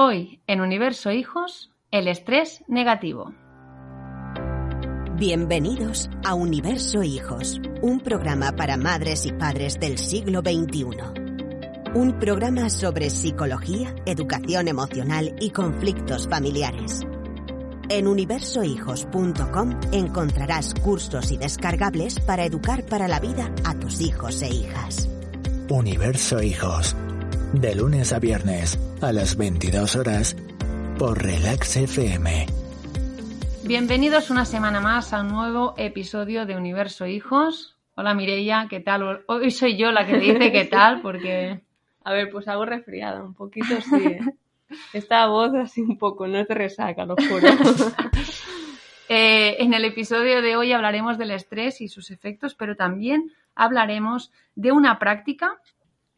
[0.00, 3.34] Hoy, en Universo Hijos, el estrés negativo.
[5.16, 10.86] Bienvenidos a Universo Hijos, un programa para madres y padres del siglo XXI.
[11.96, 17.00] Un programa sobre psicología, educación emocional y conflictos familiares.
[17.88, 24.48] En universohijos.com encontrarás cursos y descargables para educar para la vida a tus hijos e
[24.48, 25.08] hijas.
[25.68, 26.94] Universo Hijos.
[27.52, 30.36] De lunes a viernes a las 22 horas
[30.98, 32.46] por Relax FM.
[33.64, 37.78] Bienvenidos una semana más a un nuevo episodio de Universo Hijos.
[37.94, 39.24] Hola Mireia, ¿qué tal?
[39.26, 41.62] Hoy soy yo la que dice qué tal porque...
[42.04, 43.96] A ver, pues algo resfriada, un poquito sí.
[43.96, 44.20] ¿eh?
[44.92, 47.48] Esta voz así un poco, no te resaca, lo juro.
[49.10, 54.30] Eh, en el episodio de hoy hablaremos del estrés y sus efectos, pero también hablaremos
[54.54, 55.58] de una práctica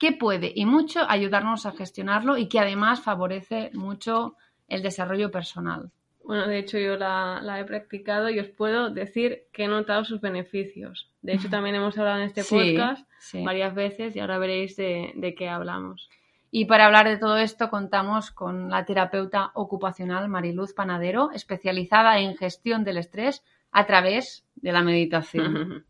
[0.01, 4.35] que puede y mucho ayudarnos a gestionarlo y que además favorece mucho
[4.67, 5.91] el desarrollo personal.
[6.25, 10.05] Bueno, de hecho yo la, la he practicado y os puedo decir que he notado
[10.05, 11.11] sus beneficios.
[11.21, 13.45] De hecho también hemos hablado en este Sí, podcast sí.
[13.45, 16.09] varias veces y ahora veréis de, de qué hablamos.
[16.51, 22.37] Y para hablar de todo esto contamos con la terapeuta ocupacional Mariluz Panadero, especializada en
[22.37, 25.85] gestión del estrés a través de la meditación.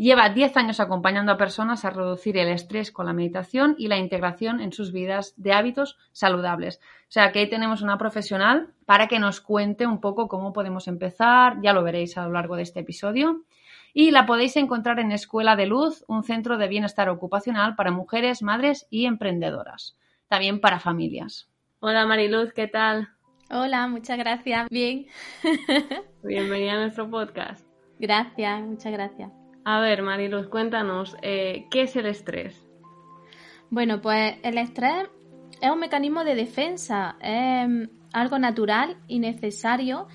[0.00, 3.98] Lleva 10 años acompañando a personas a reducir el estrés con la meditación y la
[3.98, 6.80] integración en sus vidas de hábitos saludables.
[7.02, 10.88] O sea que ahí tenemos una profesional para que nos cuente un poco cómo podemos
[10.88, 13.44] empezar, ya lo veréis a lo largo de este episodio.
[13.92, 18.42] Y la podéis encontrar en Escuela de Luz, un centro de bienestar ocupacional para mujeres,
[18.42, 19.98] madres y emprendedoras.
[20.28, 21.50] También para familias.
[21.80, 23.10] Hola Mariluz, ¿qué tal?
[23.50, 24.66] Hola, muchas gracias.
[24.70, 25.08] Bien.
[26.22, 27.66] Bienvenida a nuestro podcast.
[27.98, 29.39] gracias, muchas gracias.
[29.64, 32.66] A ver, Mariluz, cuéntanos, eh, ¿qué es el estrés?
[33.68, 35.08] Bueno, pues el estrés
[35.60, 37.82] es un mecanismo de defensa, es mm,
[38.12, 40.08] algo natural y necesario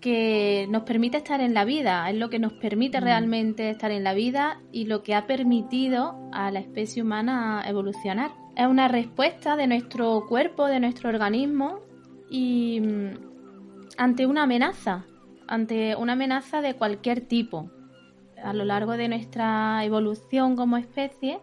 [0.00, 4.02] que nos permite estar en la vida, es lo que nos permite realmente estar en
[4.02, 8.30] la vida y lo que ha permitido a la especie humana evolucionar.
[8.56, 11.80] Es una respuesta de nuestro cuerpo, de nuestro organismo
[12.30, 13.10] y mm,
[13.98, 15.04] ante una amenaza,
[15.46, 17.70] ante una amenaza de cualquier tipo.
[18.42, 21.40] A lo largo de nuestra evolución como especie,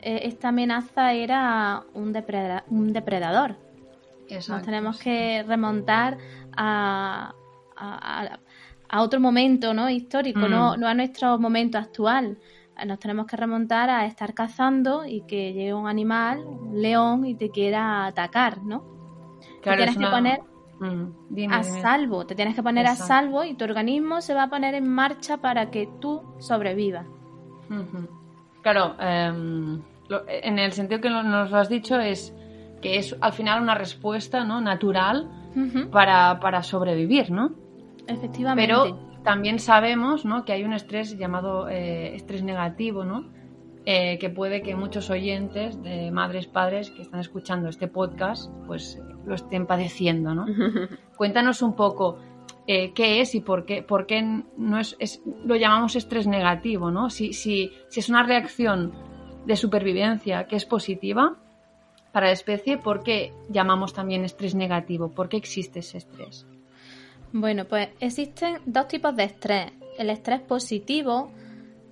[0.00, 3.56] eh, esta amenaza era un, depreda- un depredador.
[4.54, 6.16] Nos tenemos que remontar
[6.56, 7.34] a,
[7.76, 8.38] a-
[9.02, 9.88] otro momento ¿no?
[9.88, 10.50] histórico, Mm.
[10.50, 12.38] no, no a nuestro momento actual.
[12.86, 17.34] Nos tenemos que remontar a estar cazando y que llegue un animal, un león, y
[17.34, 18.82] te quiera atacar, ¿no?
[19.60, 20.40] Claro, te tienes es que poner
[20.80, 21.80] Mm, dime, a dime.
[21.82, 24.88] salvo, te tienes que poner a salvo y tu organismo se va a poner en
[24.88, 27.06] marcha para que tú sobrevivas.
[28.62, 32.34] Claro, em, lo- en el sentido que lo- nos lo has dicho es
[32.82, 34.60] que es al final una respuesta ¿no?
[34.60, 35.28] natural
[35.90, 37.52] para, para sobrevivir, ¿no?
[38.06, 38.66] Efectivamente.
[38.66, 40.44] Pero también sabemos ¿no?
[40.44, 43.24] que hay un estrés llamado eh, estrés negativo, ¿no?
[43.86, 48.96] Eh, que puede que muchos oyentes de madres, padres que están escuchando este podcast, pues
[48.96, 50.44] eh, lo estén padeciendo, ¿no?
[51.16, 52.18] Cuéntanos un poco
[52.66, 54.20] eh, qué es y por qué, por qué
[54.58, 57.08] no es, es- lo llamamos estrés negativo, ¿no?
[57.08, 58.92] Si, si, si es una reacción
[59.46, 61.38] de supervivencia que es positiva
[62.12, 65.08] para la especie, ¿por qué llamamos también estrés negativo?
[65.08, 66.46] ¿Por qué existe ese estrés?
[67.32, 69.72] Bueno, pues existen dos tipos de estrés.
[69.98, 71.30] El estrés positivo,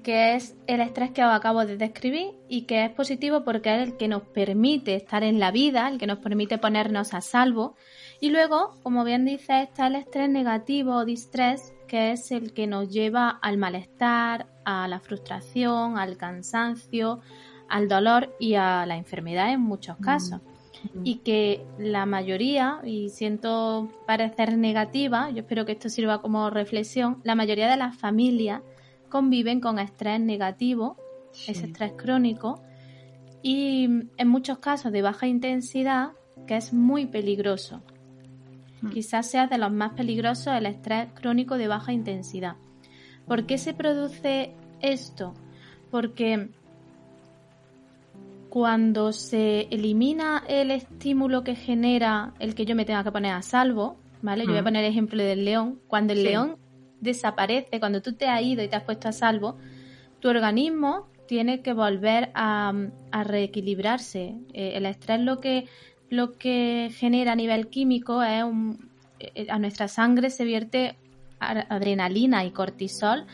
[0.09, 3.87] que es el estrés que os acabo de describir y que es positivo porque es
[3.87, 7.77] el que nos permite estar en la vida, el que nos permite ponernos a salvo.
[8.19, 12.67] Y luego, como bien dice, está el estrés negativo o distrés, que es el que
[12.67, 17.21] nos lleva al malestar, a la frustración, al cansancio,
[17.69, 20.41] al dolor y a la enfermedad en muchos casos
[21.05, 27.21] y que la mayoría, y siento parecer negativa, yo espero que esto sirva como reflexión,
[27.25, 28.63] la mayoría de las familias
[29.09, 30.97] conviven con estrés negativo,
[31.47, 32.63] ese estrés crónico,
[33.43, 33.85] y
[34.17, 36.13] en muchos casos de baja intensidad,
[36.47, 37.83] que es muy peligroso.
[38.83, 38.91] Mm.
[38.91, 42.57] Quizás sea de los más peligrosos el estrés crónico de baja intensidad.
[43.27, 45.35] ¿Por qué se produce esto?
[45.91, 46.51] Porque
[48.49, 53.43] cuando se elimina el estímulo que genera el que yo me tenga que poner a
[53.43, 54.45] salvo, ¿vale?
[54.45, 55.81] Yo voy a poner el ejemplo del león.
[55.87, 56.57] Cuando el león
[57.01, 59.57] desaparece, cuando tú te has ido y te has puesto a salvo,
[60.21, 62.73] tu organismo tiene que volver a,
[63.13, 64.35] reequilibrarse.
[64.53, 65.67] Eh, el estrés lo que,
[66.09, 68.91] lo que genera a nivel químico es un,
[69.21, 70.97] eh, a nuestra sangre se vierte
[71.41, 73.27] adrenalina y cortisol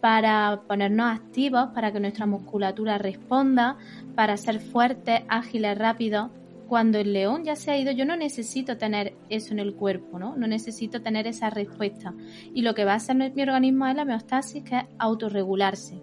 [0.00, 3.76] para ponernos activos, para que nuestra musculatura responda,
[4.14, 6.30] para ser fuertes, ágiles, rápidos.
[6.68, 10.18] Cuando el león ya se ha ido, yo no necesito tener eso en el cuerpo,
[10.18, 10.36] ¿no?
[10.36, 12.14] No necesito tener esa respuesta.
[12.54, 16.00] Y lo que va a hacer mi organismo es la homeostasis, que es autorregularse.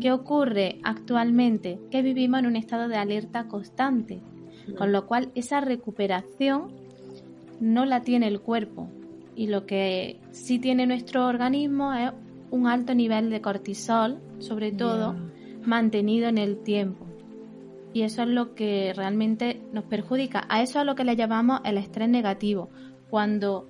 [0.00, 1.78] ¿Qué ocurre actualmente?
[1.90, 4.22] Que vivimos en un estado de alerta constante,
[4.78, 6.72] con lo cual esa recuperación
[7.60, 8.88] no la tiene el cuerpo.
[9.36, 12.12] Y lo que sí tiene nuestro organismo es
[12.50, 15.14] un alto nivel de cortisol, sobre todo,
[15.64, 17.06] mantenido en el tiempo.
[17.92, 20.46] Y eso es lo que realmente nos perjudica.
[20.48, 22.70] A eso es lo que le llamamos el estrés negativo.
[23.10, 23.68] Cuando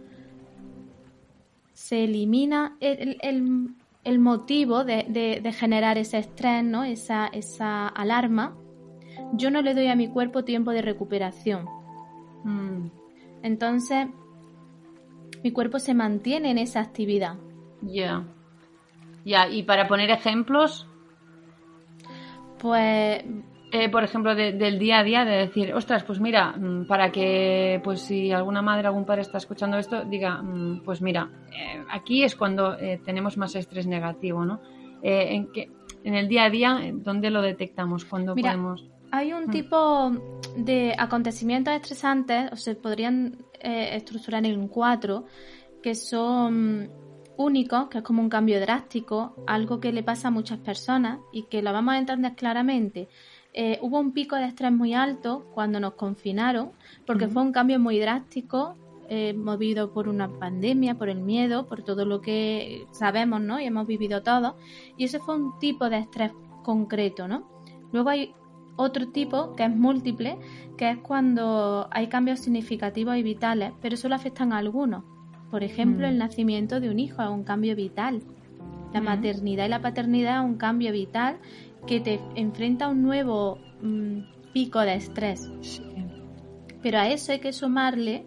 [1.73, 6.85] se elimina el, motivo de, generar ese estrés, ¿no?
[6.85, 8.57] esa, esa alarma,
[9.33, 11.67] yo no le doy a mi cuerpo tiempo de recuperación.
[12.45, 12.91] Mm.
[13.43, 14.07] Entonces,
[15.43, 17.37] mi cuerpo se mantiene en esa actividad.
[17.81, 18.25] Ya.
[19.25, 20.87] Ya, y para poner ejemplos.
[22.59, 23.25] Pues.
[23.75, 27.81] Eh, por ejemplo, del día a día, de decir, ostras, pues mira, mm, para que,
[27.83, 32.23] pues si alguna madre, algún padre está escuchando esto, diga, mm, pues mira, eh, aquí
[32.23, 34.61] es cuando eh, tenemos más estrés negativo, ¿no?
[35.05, 35.69] en, que,
[36.05, 38.05] en el día a día, ¿dónde lo detectamos?
[38.05, 38.87] ¿Cuándo podemos.?
[39.11, 39.51] Hay un mm.
[39.51, 40.13] tipo
[40.57, 45.25] de acontecimientos estresantes, o se podrían estructurar en cuatro,
[45.83, 46.89] que son
[47.37, 51.45] único, que es como un cambio drástico, algo que le pasa a muchas personas y
[51.45, 53.09] que lo vamos a entender claramente.
[53.55, 56.71] Eh, hubo un pico de estrés muy alto cuando nos confinaron,
[57.07, 58.77] porque fue un cambio muy drástico,
[59.09, 63.61] eh, movido por una pandemia, por el miedo, por todo lo que sabemos, ¿no?
[63.61, 64.55] Y hemos vivido todos.
[64.97, 66.33] Y ese fue un tipo de estrés
[66.63, 67.47] concreto, ¿no?
[67.93, 68.35] Luego hay
[68.77, 70.39] otro tipo que es múltiple,
[70.79, 75.05] que es cuando hay cambios significativos y vitales, pero solo afectan a algunos.
[75.51, 76.19] Por ejemplo, el mm.
[76.19, 78.23] nacimiento de un hijo es un cambio vital.
[78.95, 81.39] La maternidad y la paternidad es un cambio vital
[81.87, 85.51] que te enfrenta a un nuevo mm, pico de estrés.
[86.83, 88.27] Pero a eso hay que sumarle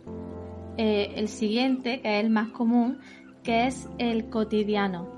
[0.77, 2.99] eh, el siguiente, que es el más común,
[3.43, 5.13] que es el cotidiano.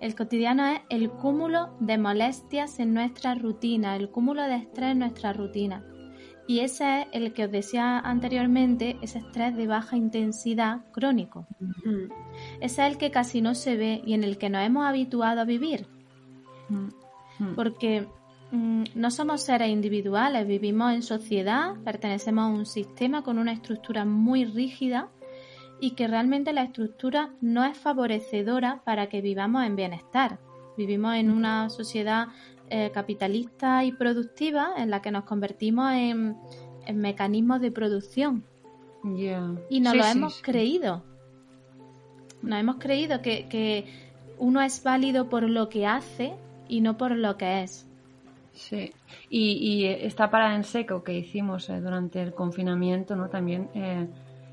[0.00, 4.98] El cotidiano es el cúmulo de molestias en nuestra rutina, el cúmulo de estrés en
[4.98, 5.84] nuestra rutina.
[6.48, 11.46] Y ese es el que os decía anteriormente, ese estrés de baja intensidad crónico.
[12.60, 15.40] Ese es el que casi no se ve y en el que nos hemos habituado
[15.40, 15.86] a vivir.
[17.56, 18.06] Porque
[18.50, 24.04] mm, no somos seres individuales, vivimos en sociedad, pertenecemos a un sistema con una estructura
[24.04, 25.08] muy rígida
[25.80, 30.38] y que realmente la estructura no es favorecedora para que vivamos en bienestar.
[30.76, 32.28] Vivimos en una sociedad
[32.70, 36.36] eh, capitalista y productiva en la que nos convertimos en,
[36.94, 38.44] mecanismos de producción.
[39.68, 41.04] Y nos lo hemos creído.
[42.40, 43.86] Nos hemos creído que,
[44.38, 46.34] uno es válido por lo que hace
[46.72, 47.88] y no por lo que es.
[48.52, 48.92] Sí,
[49.30, 53.28] y, esta parada en seco que hicimos eh, durante el confinamiento, ¿no?
[53.28, 54.08] También eh,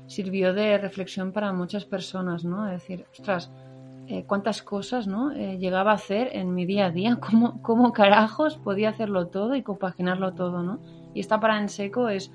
[0.06, 2.66] sirvió de reflexión para muchas personas, ¿no?
[2.66, 3.50] Es decir, ostras,
[4.12, 5.30] eh, cuántas cosas ¿no?
[5.30, 9.54] Eh, llegaba a hacer en mi día a día, cómo, cómo, carajos podía hacerlo todo
[9.54, 10.80] y compaginarlo todo, ¿no?
[11.14, 12.32] Y esta para en seco es,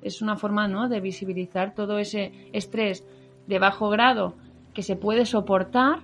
[0.00, 0.88] es una forma ¿no?
[0.88, 3.06] de visibilizar todo ese estrés
[3.46, 4.36] de bajo grado
[4.72, 6.00] que se puede soportar,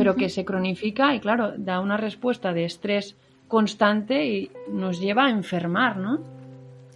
[0.00, 3.16] pero que se cronifica y claro, da una respuesta de estrés
[3.48, 6.20] constante y nos lleva a enfermar, ¿no?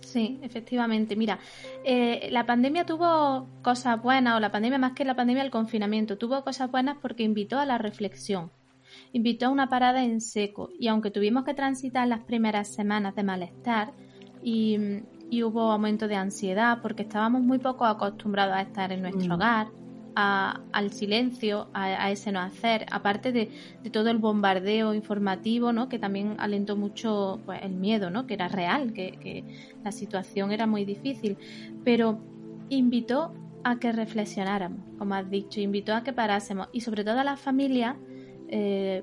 [0.00, 1.16] Sí, efectivamente.
[1.16, 1.38] Mira,
[1.84, 6.16] eh, la pandemia tuvo cosas buenas, o la pandemia más que la pandemia, el confinamiento,
[6.16, 8.50] tuvo cosas buenas porque invitó a la reflexión,
[9.12, 10.70] invitó a una parada en seco.
[10.78, 13.92] Y aunque tuvimos que transitar las primeras semanas de malestar
[14.42, 15.02] y,
[15.42, 19.32] hubo aumento de ansiedad porque estábamos muy poco acostumbrados a estar en nuestro mm.
[19.32, 19.66] hogar,
[20.14, 23.50] al silencio, a, ese no hacer, aparte de,
[23.90, 25.88] todo el bombardeo informativo, ¿no?
[25.88, 28.26] que también alentó mucho pues, el miedo, ¿no?
[28.26, 29.44] que era real, que,
[29.82, 31.36] la situación era muy difícil,
[31.84, 32.18] pero
[32.68, 37.24] invitó a que reflexionáramos, como has dicho, invitó a que parásemos y sobre todo a
[37.24, 37.96] las familias,
[38.48, 39.02] eh,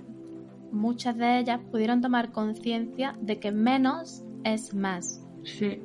[0.72, 5.26] muchas de ellas pudieron tomar conciencia de que menos es más.
[5.44, 5.80] Sí.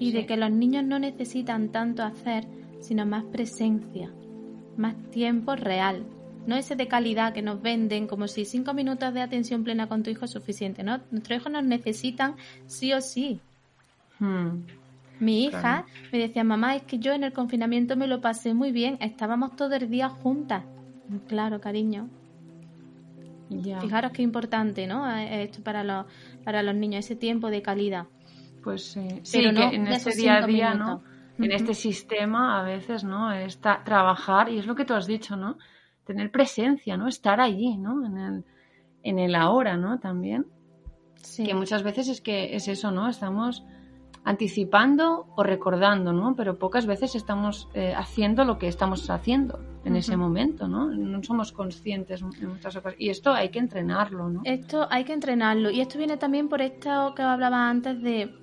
[0.00, 2.44] Y de que los niños no necesitan tanto hacer,
[2.80, 4.12] sino más presencia
[4.78, 6.04] más tiempo real.
[6.46, 10.02] no ese de calidad que nos venden como si cinco minutos de atención plena con
[10.02, 11.00] tu hijo es suficiente, ¿no?
[11.10, 13.40] Nuestros hijos nos necesitan sí o sí.
[14.18, 14.62] Hmm.
[15.20, 18.72] Mi hija me decía, mamá, es que yo en el confinamiento me lo pasé muy
[18.72, 20.64] bien, estábamos todo el día juntas.
[21.26, 22.08] Claro, cariño.
[23.80, 25.10] Fijaros qué importante, ¿no?
[25.10, 26.06] Eh, esto para los,
[26.44, 28.06] para los niños, ese tiempo de calidad.
[28.62, 31.02] Pues sí, sí que en ese día a día, ¿no?
[31.38, 33.32] En este sistema a veces, ¿no?
[33.32, 35.56] Está trabajar, y es lo que tú has dicho, ¿no?
[36.04, 37.06] Tener presencia, ¿no?
[37.06, 38.04] Estar allí, ¿no?
[38.04, 38.44] En el,
[39.02, 40.00] en el ahora, ¿no?
[40.00, 40.46] También.
[41.16, 41.44] Sí.
[41.44, 43.08] Que muchas veces es que es eso, ¿no?
[43.08, 43.64] Estamos
[44.24, 46.34] anticipando o recordando, ¿no?
[46.36, 50.90] Pero pocas veces estamos eh, haciendo lo que estamos haciendo en ese momento, ¿no?
[50.90, 53.00] No somos conscientes en muchas ocasiones.
[53.00, 54.42] Y esto hay que entrenarlo, ¿no?
[54.44, 55.70] Esto hay que entrenarlo.
[55.70, 58.34] Y esto viene también por esto que hablaba antes de,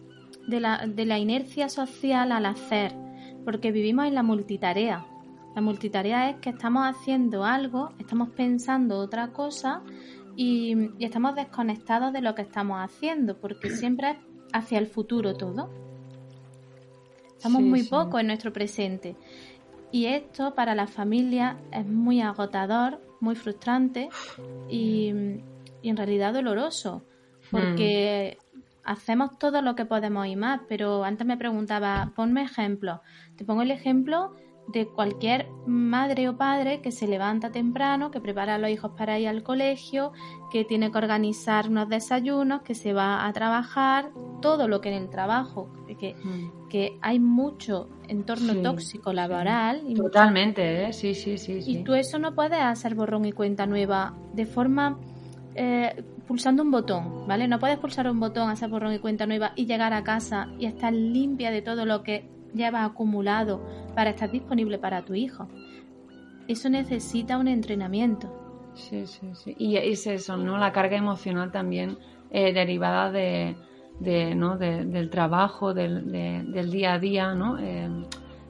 [0.47, 2.93] de, la, de la inercia social al hacer.
[3.43, 5.05] Porque vivimos en la multitarea.
[5.55, 9.81] La multitarea es que estamos haciendo algo, estamos pensando otra cosa
[10.35, 14.17] y, y estamos desconectados de lo que estamos haciendo, porque siempre es
[14.51, 15.69] hacia el futuro todo.
[17.37, 19.15] Estamos muy poco en nuestro presente.
[19.91, 24.09] Y esto para la familia es muy agotador, muy frustrante
[24.69, 27.03] y, en realidad doloroso.
[27.51, 28.44] Porque hmm.
[28.85, 30.61] Hacemos todo lo que podemos y más.
[30.67, 33.01] Pero antes me preguntaba, ponme ejemplo.
[33.35, 34.33] Te pongo el ejemplo
[34.67, 39.19] de cualquier madre o padre que se levanta temprano, que prepara a los hijos para
[39.19, 40.11] ir al colegio,
[40.51, 44.11] que tiene que organizar unos desayunos, que se va a trabajar,
[44.41, 46.67] todo lo que en el trabajo, que, mm.
[46.69, 49.83] que hay mucho entorno tóxico laboral.
[49.87, 50.93] Y Totalmente, ¿eh?
[50.93, 54.99] sí, sí, sí, Y tú eso no puedes hacer borrón y cuenta nueva de forma...
[55.53, 57.47] Eh, pulsando un botón, ¿vale?
[57.47, 60.65] No puedes pulsar un botón, hacer borrón y cuenta nueva y llegar a casa y
[60.65, 63.61] estar limpia de todo lo que llevas acumulado
[63.95, 65.47] para estar disponible para tu hijo.
[66.47, 68.71] Eso necesita un entrenamiento.
[68.73, 69.55] Sí, sí, sí.
[69.57, 70.57] Y es eso, ¿no?
[70.57, 71.97] La carga emocional también
[72.29, 73.55] eh, derivada de,
[74.35, 74.57] ¿no?
[74.57, 77.57] del trabajo, del, del, día a día, ¿no?
[77.57, 77.89] Eh,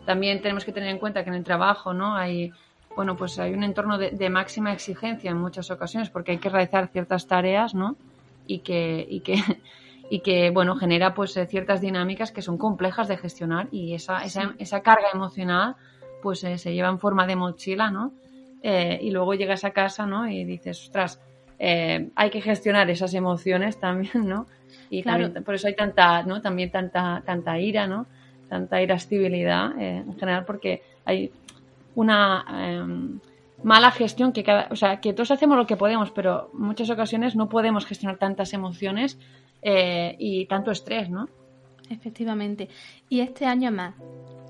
[0.05, 2.15] también tenemos que tener en cuenta que en el trabajo, ¿no?
[2.15, 2.51] Hay,
[2.95, 6.87] bueno, pues hay un entorno de, máxima exigencia en muchas ocasiones porque hay que realizar
[6.87, 7.97] ciertas tareas, ¿no?
[8.47, 9.35] Y que, y que
[10.09, 14.23] y que bueno genera pues eh, ciertas dinámicas que son complejas de gestionar y esa,
[14.23, 15.75] esa, esa carga emocional
[16.21, 18.13] pues eh, se lleva en forma de mochila no
[18.61, 21.19] eh, y luego llegas a casa no y dices ostras
[21.57, 24.45] hay que gestionar esas emociones también no
[24.89, 28.05] y también, por eso hay tanta no también tanta tanta ira no
[28.47, 31.31] tanta irascibilidad en general porque hay
[31.95, 33.19] una em,
[33.63, 36.89] mala gestión que cada, o sea que todos hacemos lo que podemos pero en muchas
[36.89, 39.17] ocasiones no podemos gestionar tantas emociones
[39.61, 41.27] eh, y tanto estrés, ¿no?
[41.89, 42.69] Efectivamente.
[43.09, 43.95] Y este año más.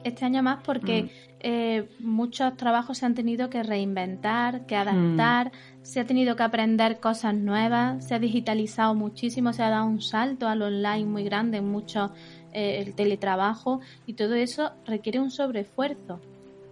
[0.04, 1.10] Este año más porque mm.
[1.40, 5.86] eh, muchos trabajos se han tenido que reinventar, que adaptar, mm.
[5.86, 10.02] se ha tenido que aprender cosas nuevas, se ha digitalizado muchísimo, se ha dado un
[10.02, 12.12] salto al online muy grande en mucho
[12.54, 16.20] eh, el teletrabajo y todo eso requiere un sobreesfuerzo.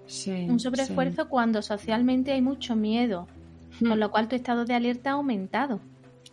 [0.05, 3.27] Sí, un sobreesfuerzo cuando socialmente hay mucho miedo,
[3.79, 4.00] con mm.
[4.00, 5.79] lo cual tu estado de alerta ha aumentado.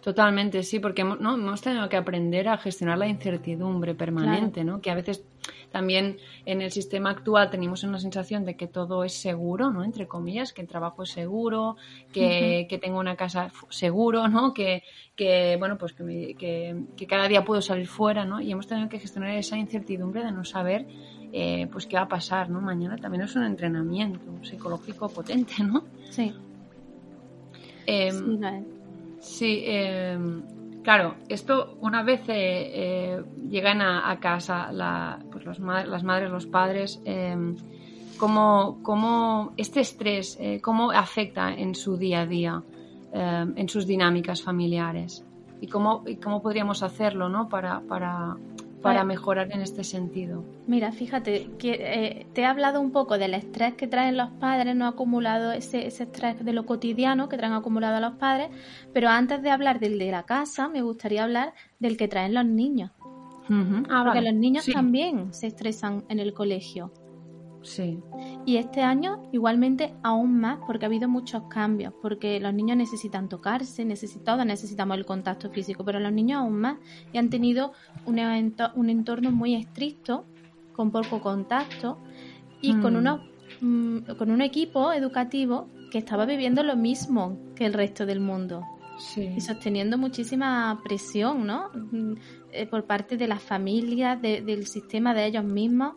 [0.00, 1.34] Totalmente, sí, porque ¿no?
[1.34, 4.80] hemos tenido que aprender a gestionar la incertidumbre permanente, ¿no?
[4.80, 5.24] Que a veces
[5.70, 9.84] también en el sistema actual tenemos una sensación de que todo es seguro, ¿no?
[9.84, 11.76] Entre comillas, que el trabajo es seguro,
[12.12, 14.54] que, tengo una casa seguro, ¿no?
[14.54, 14.82] Que,
[15.16, 16.34] que bueno, pues que,
[16.96, 18.40] que, cada día puedo salir fuera, ¿no?
[18.40, 20.86] Y hemos tenido que gestionar esa incertidumbre de no saber
[21.32, 22.60] eh, pues qué va a pasar, ¿no?
[22.60, 25.84] Mañana también es un entrenamiento psicológico potente, ¿no?
[26.10, 26.32] Sí.
[27.86, 28.38] Eh, sí
[29.20, 30.42] Sí, em,
[30.82, 32.32] claro, esto una vez eh,
[32.74, 34.70] eh, llegan a, casa
[35.30, 37.36] pues las madres, los padres, eh,
[38.18, 42.62] ¿cómo, este estrés, cómo afecta en su día a día,
[43.12, 45.24] em, en sus dinámicas familiares?
[45.60, 47.46] ¿Y cómo, y cómo podríamos hacerlo ¿no?
[47.50, 48.36] para, para,
[48.82, 50.44] para mejorar en este sentido?
[50.66, 54.74] Mira, fíjate, que eh, te he hablado un poco del estrés que traen los padres,
[54.74, 58.48] no acumulado ese, ese estrés de lo cotidiano que traen acumulado a los padres,
[58.92, 62.44] pero antes de hablar del de la casa, me gustaría hablar del que traen los
[62.44, 62.90] niños.
[63.88, 66.92] Ah, Porque los niños también se estresan en el colegio.
[67.62, 67.98] Sí.
[68.46, 73.28] Y este año igualmente aún más porque ha habido muchos cambios, porque los niños necesitan
[73.28, 73.86] tocarse,
[74.24, 76.78] todos necesitamos el contacto físico, pero los niños aún más
[77.12, 77.72] y han tenido
[78.06, 78.18] un,
[78.74, 80.24] un entorno muy estricto,
[80.72, 81.98] con poco contacto
[82.62, 82.96] y con, mm.
[82.96, 83.20] unos,
[83.60, 88.64] mm, con un equipo educativo que estaba viviendo lo mismo que el resto del mundo.
[89.16, 91.70] Y sosteniendo muchísima presión, ¿no?
[91.72, 92.14] Mm,
[92.52, 95.94] eh, por parte de las familias, del sistema de ellos mismos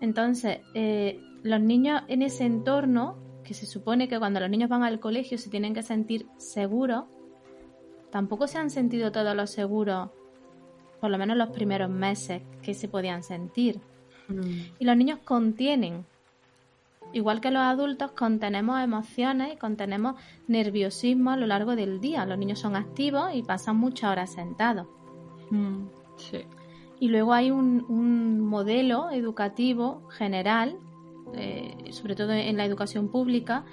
[0.00, 4.82] entonces, eh, los niños en ese entorno que se supone que cuando los niños van
[4.82, 7.04] al colegio se tienen que sentir seguros,
[8.10, 10.10] tampoco se han sentido todos los seguros,
[11.00, 13.80] por lo menos los primeros meses que se podían sentir.
[14.28, 14.40] Mm.
[14.78, 16.04] Y los niños contienen,
[17.12, 20.16] igual que los adultos, contenemos emociones y contenemos
[20.48, 22.26] nerviosismo a lo largo del día.
[22.26, 24.88] Los niños son activos y pasan muchas horas sentados.
[25.50, 25.86] Mm.
[26.16, 26.44] Sí.
[26.98, 30.78] Y luego hay un, modelo educativo general,
[31.34, 33.64] eh, sobre todo en la educación pública,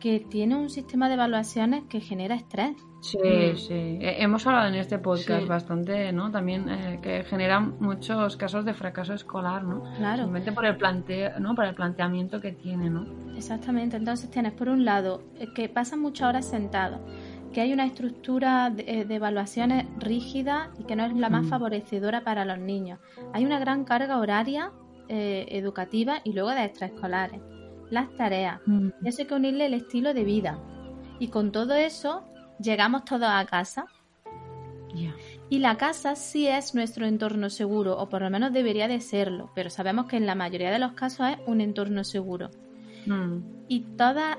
[0.00, 2.74] que tiene un sistema de evaluaciones que genera estrés.
[3.02, 3.56] Sí, mm.
[3.56, 3.74] sí.
[3.74, 6.30] Eh, hemos hablado en este podcast bastante, ¿no?
[6.30, 9.82] También eh, que generan muchos casos de fracaso escolar, ¿no?
[9.96, 10.22] Claro.
[10.22, 11.54] Simplemente por el planteo, ¿no?
[11.54, 13.06] Por el planteamiento que tiene, ¿no?
[13.36, 13.96] Exactamente.
[13.96, 15.22] Entonces tienes por un lado
[15.54, 17.00] que pasan muchas horas sentados,
[17.52, 21.48] que hay una estructura de, evaluaciones rígida y que no es la más mm.
[21.48, 22.98] favorecedora para los niños.
[23.32, 24.72] Hay una gran carga horaria
[25.12, 27.40] eh, educativa y luego de extraescolares.
[27.90, 28.60] Las tareas.
[28.64, 28.90] Mm.
[29.04, 30.60] Eso hay que unirle el estilo de vida.
[31.18, 32.22] Y con todo eso
[32.60, 33.86] llegamos todos a casa.
[35.48, 39.50] Y la casa sí es nuestro entorno seguro, o por lo menos debería de serlo,
[39.52, 42.50] pero sabemos que en la mayoría de los casos es un entorno seguro.
[43.06, 43.38] Mm.
[43.66, 44.38] Y todas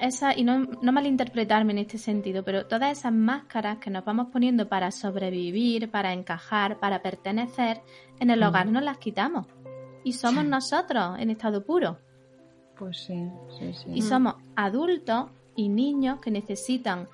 [0.00, 4.28] esa, y no, no malinterpretarme en este sentido, pero todas esas máscaras que nos vamos
[4.32, 7.80] poniendo para sobrevivir, para encajar, para pertenecer,
[8.18, 8.44] en el mm.
[8.44, 9.46] hogar nos las quitamos.
[10.06, 11.98] Y somos nosotros en estado puro.
[12.78, 13.90] Pues sí, sí, sí.
[13.92, 17.08] Y somos adultos y niños que necesitan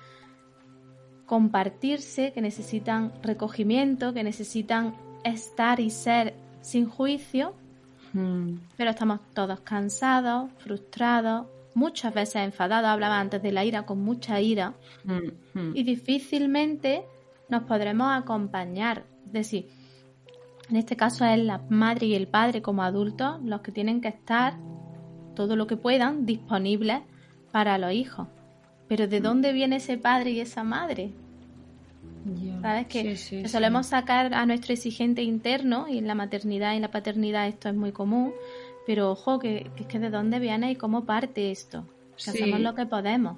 [1.25, 7.55] compartirse, que necesitan recogimiento, que necesitan estar y ser sin juicio,
[8.13, 8.57] mm.
[8.77, 14.39] pero estamos todos cansados, frustrados, muchas veces enfadado, hablaba antes de la ira con mucha
[14.39, 15.75] ira mm, mm.
[15.75, 17.05] y difícilmente
[17.49, 19.03] nos podremos acompañar.
[19.25, 19.82] Es decir,
[20.73, 24.07] en este caso es la madre y el padre como adultos los que tienen que
[24.07, 24.55] estar
[25.35, 27.01] todo lo que puedan disponibles
[27.51, 28.27] para los hijos.
[28.87, 31.11] Pero ¿de dónde viene ese padre y esa madre?
[32.63, 32.87] ¿Sabes?
[32.87, 37.47] Que, solemos sacar a nuestro exigente interno y en la maternidad y en la paternidad
[37.47, 38.33] esto es muy común
[38.87, 41.85] pero ojo, que, es que de dónde viene y cómo parte esto.
[42.17, 43.37] Que hacemos lo que podemos.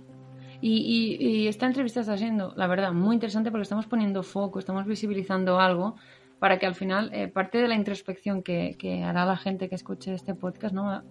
[0.62, 5.60] Y, esta entrevista está siendo, la verdad, muy interesante porque estamos poniendo foco, estamos visibilizando
[5.60, 5.95] algo
[6.39, 10.13] para que al final eh, parte de la introspección que, hará la gente que escuche
[10.13, 11.02] este podcast, ¿no?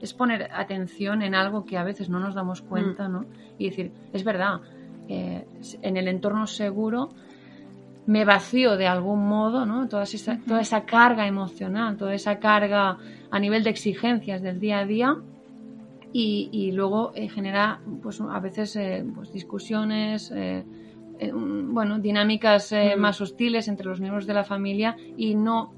[0.00, 3.12] Es poner atención en algo que a veces no nos damos cuenta, mm.
[3.12, 3.26] ¿no?
[3.58, 4.60] Y decir, es verdad,
[5.08, 5.46] eh,
[5.82, 7.10] en el entorno seguro
[8.06, 9.86] me vacío de algún modo, ¿no?
[9.88, 12.96] Toda esa, toda esa carga emocional, toda esa carga
[13.30, 15.16] a nivel de exigencias del día a día
[16.12, 18.76] y, luego eh, genera, pues a veces,
[19.14, 20.32] pues, discusiones,
[21.20, 25.72] eh, bueno, dinámicas más hostiles entre los miembros de la familia y no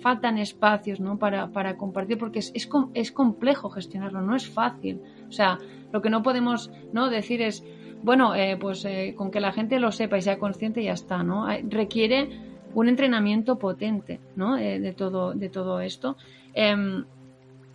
[0.00, 1.18] faltan espacios, ¿no?
[1.18, 5.00] Para, para compartir porque es, es, es complejo gestionarlo, no es fácil.
[5.28, 5.58] O sea,
[5.92, 7.10] lo que no podemos, ¿no?
[7.10, 7.64] Decir es
[8.02, 11.22] bueno, eh, pues eh, con que la gente lo sepa y sea consciente ya está,
[11.22, 11.46] ¿no?
[11.68, 12.28] Requiere
[12.74, 14.56] un entrenamiento potente, ¿no?
[14.56, 16.16] Eh, de, todo, de todo esto.
[16.54, 17.04] Em,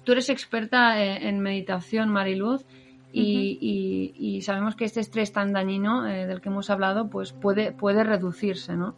[0.03, 2.65] tú eres experta en meditación, Mariluz,
[3.21, 8.75] y, sabemos que este estrés tan dañino del que hemos hablado, pues puede, puede reducirse,
[8.75, 8.95] ¿no?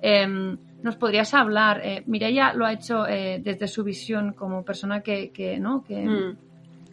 [0.00, 1.80] Em, ¿Nos podrías hablar?
[1.84, 5.84] Eh, Mireia lo ha hecho desde su visión como persona que, que ¿no?
[5.84, 6.36] Que, mm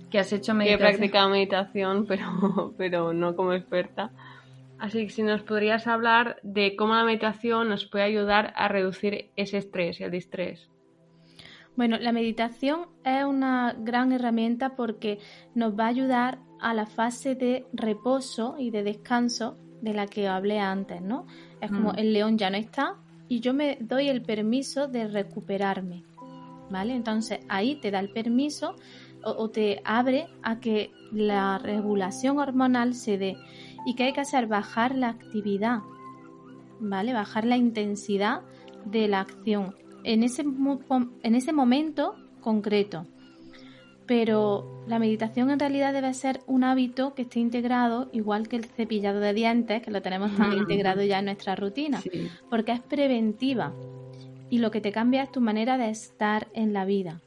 [0.10, 0.79] que has hecho meditación.
[0.79, 4.12] Que he practicado meditación, pero, pero no como experta.
[4.77, 9.29] Así que si nos podrías hablar de cómo la meditación nos puede ayudar a reducir
[9.36, 10.69] ese estrés y el distrés.
[11.75, 15.19] Bueno, la meditación es una gran herramienta porque
[15.53, 20.28] nos va a ayudar a la fase de reposo y de descanso de la que
[20.28, 21.26] hablé antes, ¿no?
[21.62, 22.00] Es como mm.
[22.00, 26.04] el león ya no está y yo me doy el permiso de recuperarme,
[26.69, 26.95] ¿vale?
[26.95, 28.76] Entonces ahí te da el permiso
[29.24, 33.38] o, te abre a que la regulación hormonal se dé.
[33.86, 34.48] ¿Y que hay que hacer?
[34.48, 35.80] Bajar la actividad,
[36.80, 37.13] ¿vale?
[37.13, 38.41] Bajar la intensidad
[38.86, 43.06] de la acción en ese, en ese momento concreto.
[44.10, 48.65] Pero la meditación en realidad debe ser un hábito que esté integrado, igual que el
[48.65, 52.02] cepillado de dientes, que lo tenemos tan integrado ya en nuestra rutina,
[52.50, 53.72] porque es preventiva
[54.50, 57.22] y lo que te cambia es tu manera de estar en la vida.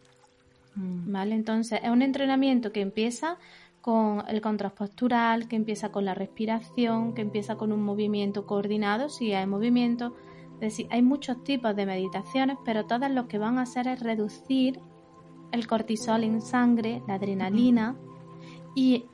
[0.74, 1.12] Mm.
[1.12, 1.36] ¿Vale?
[1.36, 3.36] Entonces es un entrenamiento que empieza
[3.80, 9.08] con el contrast postural, que empieza con la respiración, que empieza con un movimiento coordinado,
[9.08, 10.16] si hay movimiento.
[10.54, 14.00] Es decir, hay muchos tipos de meditaciones, pero todas lo que van a hacer es
[14.00, 14.80] reducir
[15.52, 17.96] el cortisol en sangre, la adrenalina
[18.74, 19.04] y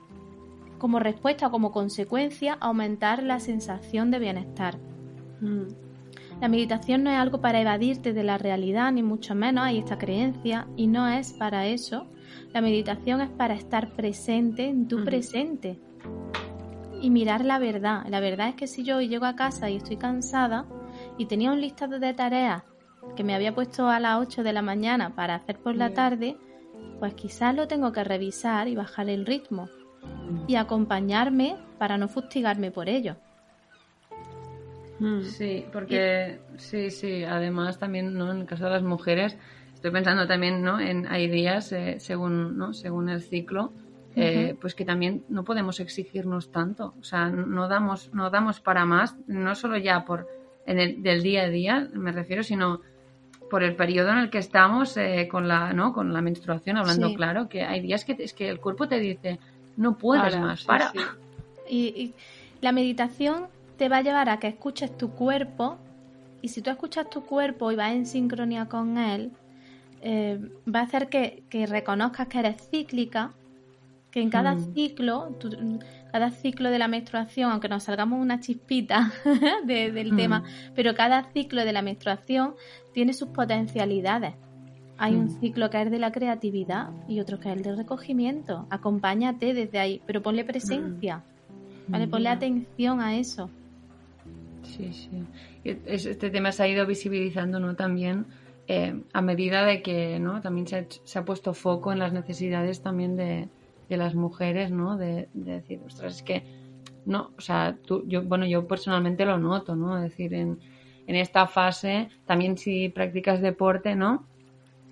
[0.78, 4.78] como respuesta o como consecuencia aumentar la sensación de bienestar.
[5.40, 5.88] Mm.
[6.40, 9.98] La meditación no es algo para evadirte de la realidad, ni mucho menos hay esta
[9.98, 12.06] creencia, y no es para eso.
[12.52, 15.80] La meditación es para estar presente en tu presente
[17.00, 18.06] y mirar la verdad.
[18.08, 20.66] La verdad es que si yo llego a casa y estoy cansada
[21.16, 22.62] y tenía un listado de tareas
[23.16, 26.36] que me había puesto a las 8 de la mañana para hacer por la tarde,
[26.98, 29.68] pues quizás lo tengo que revisar y bajar el ritmo
[30.46, 33.16] y acompañarme para no fustigarme por ello.
[34.98, 35.22] Mm.
[35.22, 38.32] Sí, porque sí, sí, además también, ¿no?
[38.32, 39.36] En el caso de las mujeres,
[39.74, 40.80] estoy pensando también, ¿no?
[40.80, 42.72] En hay días, eh, según, ¿no?
[42.72, 43.72] Según el ciclo,
[44.16, 48.84] eh, pues que también no podemos exigirnos tanto, o sea, no damos, no damos para
[48.84, 50.26] más, no solo ya por
[50.66, 52.80] en el del día a día, me refiero, sino
[53.50, 55.92] por el periodo en el que estamos eh, con la, ¿no?
[55.92, 59.38] Con la menstruación, hablando claro, que hay días que es que el cuerpo te dice
[59.76, 60.92] no puedes más, para.
[61.70, 62.12] y
[62.60, 65.78] la meditación te va a llevar a que escuches tu cuerpo
[66.42, 69.32] y si tú escuchas tu cuerpo y vas en sincronía con él,
[70.00, 70.38] eh,
[70.72, 73.32] va a hacer que, reconozcas que eres cíclica,
[74.10, 74.74] que en cada mm.
[74.74, 75.30] ciclo,
[76.10, 79.12] cada ciclo de la menstruación, aunque nos salgamos una chispita
[79.64, 80.72] del tema, mm.
[80.74, 82.54] pero cada ciclo de la menstruación
[82.92, 84.34] tiene sus potencialidades.
[84.96, 85.40] Hay un mm.
[85.40, 88.66] ciclo que es de la creatividad y otro que es el del recogimiento.
[88.70, 91.22] Acompáñate desde ahí, pero ponle presencia,
[91.86, 92.08] ¿vale?
[92.08, 93.50] Ponle atención a eso.
[94.62, 95.24] Sí, sí.
[95.64, 97.74] Este tema se ha ido visibilizando ¿no?
[97.74, 98.26] también
[98.66, 100.40] eh, a medida de que ¿no?
[100.40, 103.48] también se ha, se ha, puesto foco en las necesidades también de,
[103.88, 104.96] de las mujeres, ¿no?
[104.96, 106.44] De, decir, ostras, es que
[107.06, 109.96] no, o sea, tú, yo, bueno, yo personalmente lo noto, ¿no?
[109.96, 110.58] Es decir, en,
[111.06, 114.26] en esta fase, también si practicas deporte, ¿no?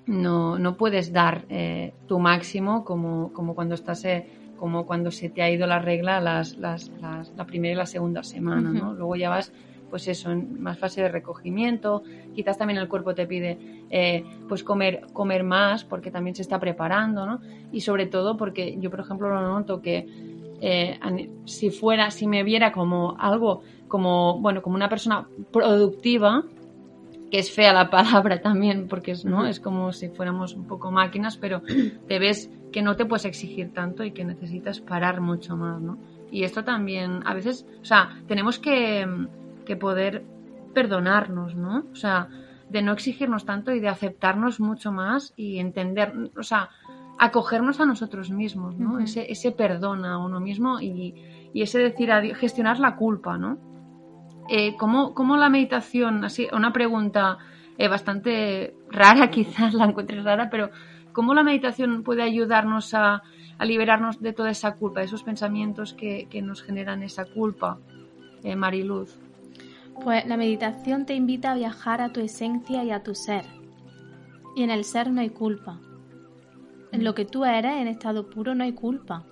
[0.06, 5.28] No, no puedes dar eh, tu máximo como, como cuando estás eh, como cuando se
[5.28, 6.90] te ha ido la regla las, las,
[7.36, 8.94] la primera y la segunda semana, ¿no?
[8.94, 9.52] Luego ya vas
[9.90, 12.02] pues eso, en más fase de recogimiento,
[12.34, 16.58] quizás también el cuerpo te pide eh, pues comer, comer más porque también se está
[16.58, 17.40] preparando, ¿no?
[17.72, 20.06] Y sobre todo porque yo, por ejemplo, lo noto que
[20.60, 20.98] eh,
[21.44, 26.44] si fuera, si me viera como algo, como, bueno, como una persona productiva,
[27.30, 29.46] que es fea la palabra también, porque es, ¿no?
[29.46, 31.62] es como si fuéramos un poco máquinas, pero
[32.08, 35.98] te ves que no te puedes exigir tanto y que necesitas parar mucho más, ¿no?
[36.30, 39.06] Y esto también, a veces, o sea, tenemos que,
[39.66, 40.24] que poder
[40.72, 41.84] perdonarnos, ¿no?
[41.92, 42.28] O sea,
[42.70, 46.70] de no exigirnos tanto y de aceptarnos mucho más y entender, o sea,
[47.18, 48.98] acogernos a nosotros mismos, ¿no?
[48.98, 51.14] ese, ese perdón a uno mismo y,
[51.52, 53.58] y ese decir, gestionar la culpa, ¿no?
[54.48, 57.38] Eh, ¿cómo, ¿cómo, la meditación, así, una pregunta
[57.78, 60.70] eh, bastante rara, quizás la encuentres rara, pero
[61.12, 63.22] ¿cómo la meditación puede ayudarnos a,
[63.58, 67.78] a liberarnos de toda esa culpa, de esos pensamientos que, que nos generan esa culpa,
[68.44, 69.18] eh, Mariluz?
[70.02, 73.44] Pues la meditación te invita a viajar a tu esencia y a tu ser.
[74.54, 75.80] Y en el ser no hay culpa.
[76.92, 79.26] En lo que tú eres, en estado puro, no hay culpa.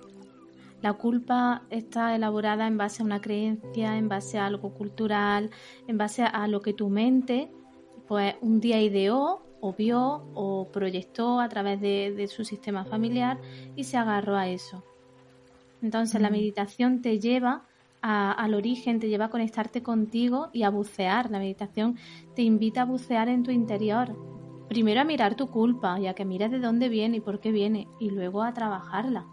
[0.81, 5.49] La culpa está elaborada en base a una creencia, en base a algo cultural,
[5.87, 7.49] en base a lo que tu mente,
[8.07, 13.39] pues un día ideó o vio o proyectó a través de, su sistema familiar
[13.75, 14.83] y se agarró a eso.
[15.81, 16.33] Entonces la mm.
[16.33, 17.65] meditación te lleva
[18.07, 21.31] al origen, te lleva a conectarte contigo y a bucear.
[21.31, 21.97] La meditación
[22.35, 24.15] te invita a bucear en tu interior.
[24.69, 27.51] Primero a mirar tu culpa y a que mires de dónde viene y por qué
[27.51, 29.25] viene y luego a trabajarla.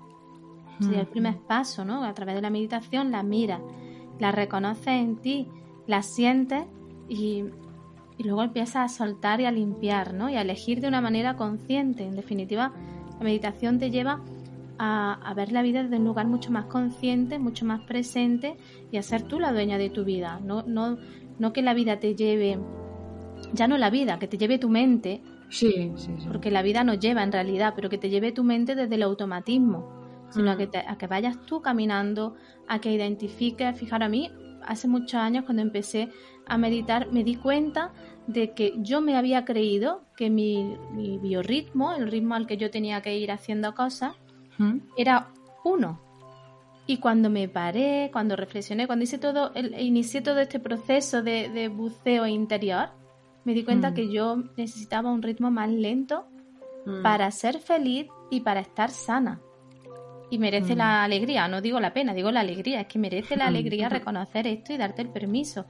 [0.80, 2.02] Sería el primer paso, ¿no?
[2.02, 3.60] A través de la meditación la miras,
[4.18, 5.48] la reconoces en ti,
[5.86, 6.64] la sientes
[7.08, 7.44] y,
[8.16, 10.30] y luego empiezas a soltar y a limpiar, ¿no?
[10.30, 12.04] Y a elegir de una manera consciente.
[12.04, 12.72] En definitiva,
[13.18, 14.20] la meditación te lleva a,
[15.36, 18.56] ver la vida desde un lugar mucho más consciente, mucho más presente
[18.90, 20.40] y a ser tú la dueña de tu vida.
[20.42, 20.98] No, no,
[21.38, 22.58] no que la vida te lleve,
[23.52, 25.22] ya no la vida, que te lleve tu mente.
[25.50, 26.26] Sí, sí, sí.
[26.26, 29.02] Porque la vida nos lleva en realidad, pero que te lleve tu mente desde el
[29.02, 29.88] automatismo,
[30.30, 30.88] sino a, que mm.
[30.88, 32.34] a que vayas tú caminando,
[32.68, 33.78] a que identifiques.
[33.78, 34.30] Fijar a mí,
[34.64, 36.08] hace muchos años cuando empecé
[36.46, 37.92] a meditar, me di cuenta
[38.26, 42.70] de que yo me había creído que mi, mi biorritmo, el ritmo al que yo
[42.70, 44.14] tenía que ir haciendo cosas,
[44.96, 45.28] era
[45.64, 46.00] uno.
[46.86, 51.68] Y cuando me paré, cuando reflexioné, cuando hice todo, el, inicié todo este proceso de,
[51.68, 52.90] buceo interior,
[53.44, 56.26] me di cuenta que yo necesitaba un ritmo más lento
[57.02, 59.40] para ser feliz y para estar sana.
[60.30, 63.46] Y merece la alegría, no digo la pena, digo la alegría, es que merece la
[63.46, 65.66] alegría reconocer esto y darte el permiso.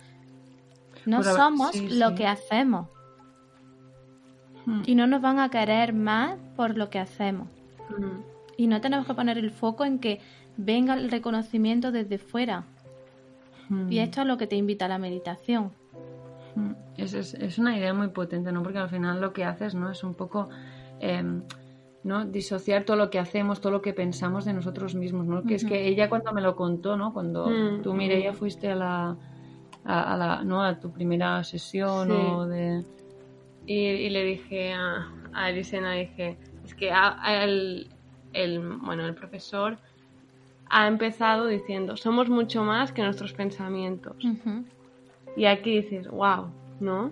[1.04, 2.88] No somos lo que hacemos.
[4.86, 7.48] Y no nos van a querer más por lo que hacemos.
[8.56, 10.20] Y no tenemos que poner el foco en que
[10.56, 12.64] venga el reconocimiento desde fuera.
[13.70, 13.92] Y hmm.
[13.92, 15.72] esto es lo que te invita a la meditación.
[16.54, 18.62] Mm, es, es, es, una idea muy potente, ¿no?
[18.62, 19.90] Porque al final lo que haces, ¿no?
[19.90, 20.48] Es un poco,
[21.00, 21.42] em,
[22.04, 22.24] ¿no?
[22.26, 25.42] Disociar todo lo que hacemos, todo lo que pensamos de nosotros mismos, ¿no?
[25.44, 27.12] Que es que ella cuando me lo contó, ¿no?
[27.12, 27.82] Cuando mm.
[27.82, 29.16] tú, Mireia, fuiste a la,
[29.84, 30.62] a, la, ¿no?
[30.62, 32.84] A tu primera sesión o de...
[33.64, 37.88] Y, le dije a, a Elisena, dije, es que el,
[38.32, 39.78] el, bueno, el profesor
[40.68, 44.16] ha empezado diciendo, somos mucho más que nuestros pensamientos.
[45.36, 46.46] Y aquí dices, wow,
[46.80, 47.10] ¿no?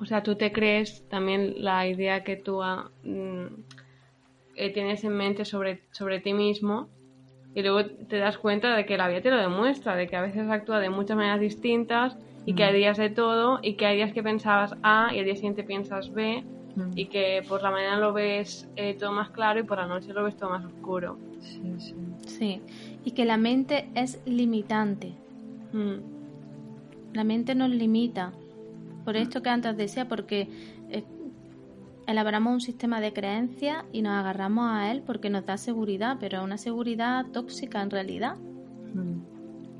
[0.00, 3.46] O sea, tú te crees también la idea que tú ah, mm,
[4.56, 6.88] eh, tienes en mente sobre, sobre ti mismo
[7.54, 10.22] y luego te das cuenta de que la vida te lo demuestra, de que a
[10.22, 13.96] veces actúa de muchas maneras distintas y que hay días de todo y que hay
[13.96, 16.44] días que pensabas A y al día siguiente piensas B
[16.76, 16.90] mm.
[16.96, 20.12] y que por la mañana lo ves eh, todo más claro y por la noche
[20.12, 21.18] lo ves todo más oscuro.
[21.40, 21.94] Sí, sí.
[22.26, 22.62] Sí,
[23.04, 25.12] y que la mente es limitante.
[27.12, 28.32] La mente nos limita.
[29.04, 30.48] Por esto que antes decía, porque
[30.88, 31.04] eh,
[32.06, 36.38] elaboramos un sistema de creencias y nos agarramos a él porque nos da seguridad, pero
[36.38, 38.36] es una seguridad tóxica en realidad.
[38.94, 39.20] Mm.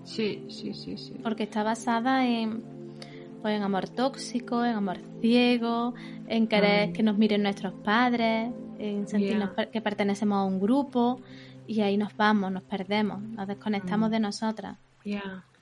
[0.04, 1.14] Sí, sí, sí, sí.
[1.22, 2.62] Porque está basada en,
[3.44, 5.92] pues, en amor tóxico, en amor ciego,
[6.28, 11.20] en querer que nos miren nuestros padres, en sentirnos que pertenecemos a un grupo
[11.66, 14.12] y ahí nos vamos, nos perdemos, nos desconectamos mm.
[14.12, 14.78] de nosotras.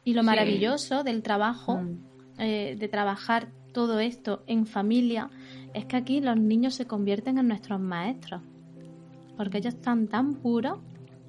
[0.04, 1.98] Y lo maravilloso del trabajo, mm.
[2.38, 5.28] eh, de trabajar todo esto en familia,
[5.74, 8.42] es que aquí los niños se convierten en nuestros maestros,
[9.36, 10.78] porque ellos están tan puros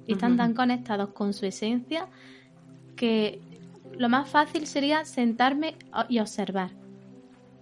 [0.06, 2.06] y están tan conectados con su esencia
[2.94, 3.40] que
[3.98, 5.76] lo más fácil sería sentarme
[6.08, 6.70] y observar.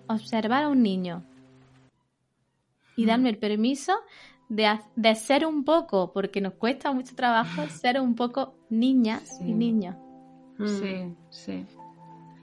[0.06, 1.24] Observar a un niño
[2.96, 3.92] y darme el permiso
[4.48, 9.52] de, de ser un poco, porque nos cuesta mucho trabajo ser un poco niñas y
[9.52, 9.96] niños.
[10.58, 10.66] Mm.
[10.66, 11.66] Sí, sí.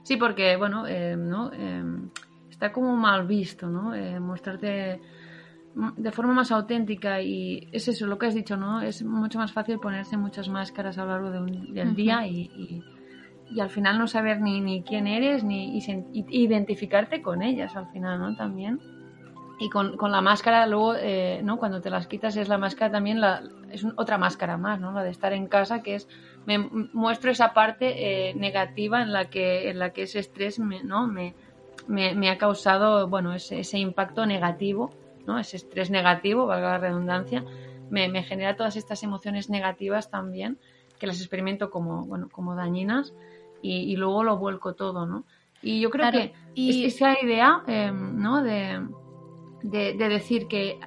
[0.02, 1.52] Sí, porque, bueno, eh, ¿no?
[1.52, 1.84] Eh,
[2.50, 3.94] está como mal visto, ¿no?
[3.94, 5.00] Eh, mostrarte
[5.96, 8.82] de forma más auténtica y es eso, lo que has dicho, ¿no?
[8.82, 12.40] Es mucho más fácil ponerse muchas máscaras a lo largo de un, del día y,
[12.40, 12.84] y,
[13.58, 18.20] al final no saber ni, ni quién eres ni y, identificarte con ellas al final,
[18.20, 18.36] ¿no?
[18.36, 18.78] También.
[19.58, 20.94] Y con, con la máscara luego,
[21.42, 21.58] ¿no?
[21.58, 24.92] Cuando te las quitas es la máscara también, la, es otra máscara más, ¿no?
[24.92, 26.08] La de estar en casa, que es
[26.46, 30.82] me muestro esa parte eh, negativa en la que en la que ese estrés me,
[30.82, 31.06] ¿no?
[31.06, 31.34] me,
[31.86, 34.90] me, ha causado bueno ese, ese, impacto negativo
[35.26, 37.44] no ese estrés negativo valga la redundancia
[37.90, 40.58] me, me, genera todas estas emociones negativas también
[40.98, 43.14] que las experimento como bueno como dañinas
[43.62, 45.24] y, luego lo vuelco todo no
[45.62, 46.84] y yo creo que y...
[46.86, 48.86] esa idea em, no de,
[49.62, 50.80] de, decir que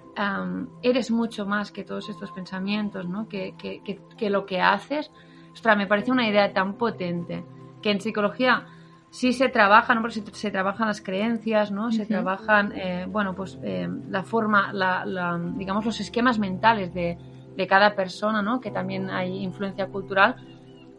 [0.81, 3.81] eres mucho más que todos estos pensamientos no que, que,
[4.17, 5.11] que lo que haces
[5.53, 7.45] Ostras, me parece una idea tan potente
[7.81, 8.65] que en psicología
[9.11, 10.01] sí se trabaja, ¿no?
[10.01, 11.91] Porque se, trabajan las creencias, ¿no?
[11.91, 17.17] Se trabajan, eh, bueno, pues eh, la forma, la, digamos, los esquemas mentales de,
[17.55, 18.59] de, cada persona, ¿no?
[18.59, 20.35] Que también hay influencia cultural,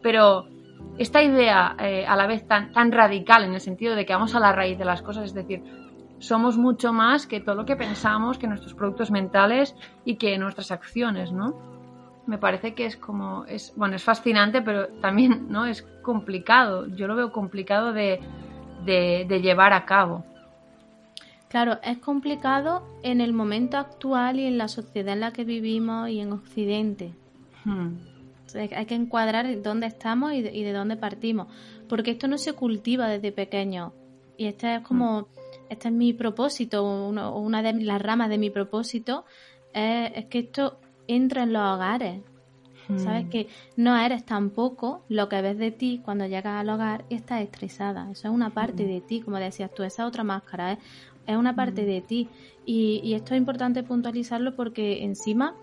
[0.01, 0.47] pero
[0.97, 4.35] esta idea eh, a la vez tan, tan radical en el sentido de que vamos
[4.35, 5.63] a la raíz de las cosas, es decir,
[6.19, 10.71] somos mucho más que todo lo que pensamos, que nuestros productos mentales y que nuestras
[10.71, 11.75] acciones, ¿no?
[12.27, 15.65] me parece que es como, es, bueno, es fascinante, pero también, ¿no?
[15.65, 16.87] Es complicado.
[16.87, 18.19] Yo lo veo complicado de,
[18.83, 20.23] de, llevar a cabo.
[21.49, 26.09] Claro, es complicado en el momento actual y en la sociedad en la que vivimos
[26.09, 27.13] y en Occidente.
[27.63, 28.14] Hmm.
[28.53, 31.47] Hay que encuadrar dónde estamos y de, dónde partimos,
[31.89, 33.93] porque esto no se cultiva desde pequeño.
[34.37, 35.25] Y este es como, hmm.
[35.69, 39.25] este es mi propósito, una de las ramas de mi propósito,
[39.73, 42.21] es que esto entra en los hogares.
[42.97, 43.29] Sabes hmm.
[43.29, 47.41] que no eres tampoco lo que ves de ti cuando llegas al hogar y estás
[47.41, 48.11] estresada.
[48.11, 48.87] Eso es una parte hmm.
[48.87, 50.77] de ti, como decías tú, esa otra máscara ¿eh?
[51.25, 51.87] es una parte hmm.
[51.87, 52.29] de ti.
[52.65, 55.55] Y, esto es importante puntualizarlo porque encima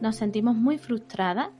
[0.00, 1.50] nos sentimos muy frustradas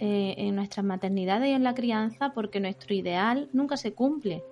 [0.00, 4.42] eh, en nuestras maternidades y en la crianza porque nuestro ideal nunca se cumple.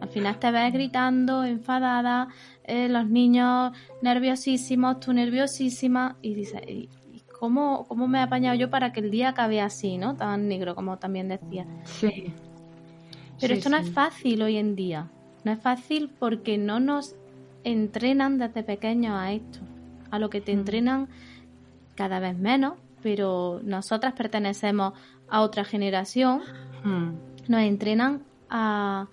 [0.00, 2.28] Al final te ves gritando, enfadada,
[2.64, 6.62] eh, los niños nerviosísimos, tú nerviosísima y dices,
[7.38, 10.16] ¿cómo, ¿cómo me he apañado yo para que el día acabe así, ¿no?
[10.16, 11.66] Tan negro, como también decía.
[11.84, 12.32] Sí.
[13.40, 15.10] Pero esto no es fácil hoy en día.
[15.44, 17.16] No es fácil porque no nos
[17.64, 19.60] entrenan desde pequeños a esto.
[20.10, 20.58] A lo que te mm.
[20.58, 21.08] entrenan
[21.94, 24.94] cada vez menos, pero nosotras pertenecemos
[25.28, 26.42] a otra generación.
[26.84, 27.10] Mm.
[27.48, 29.08] Nos entrenan a,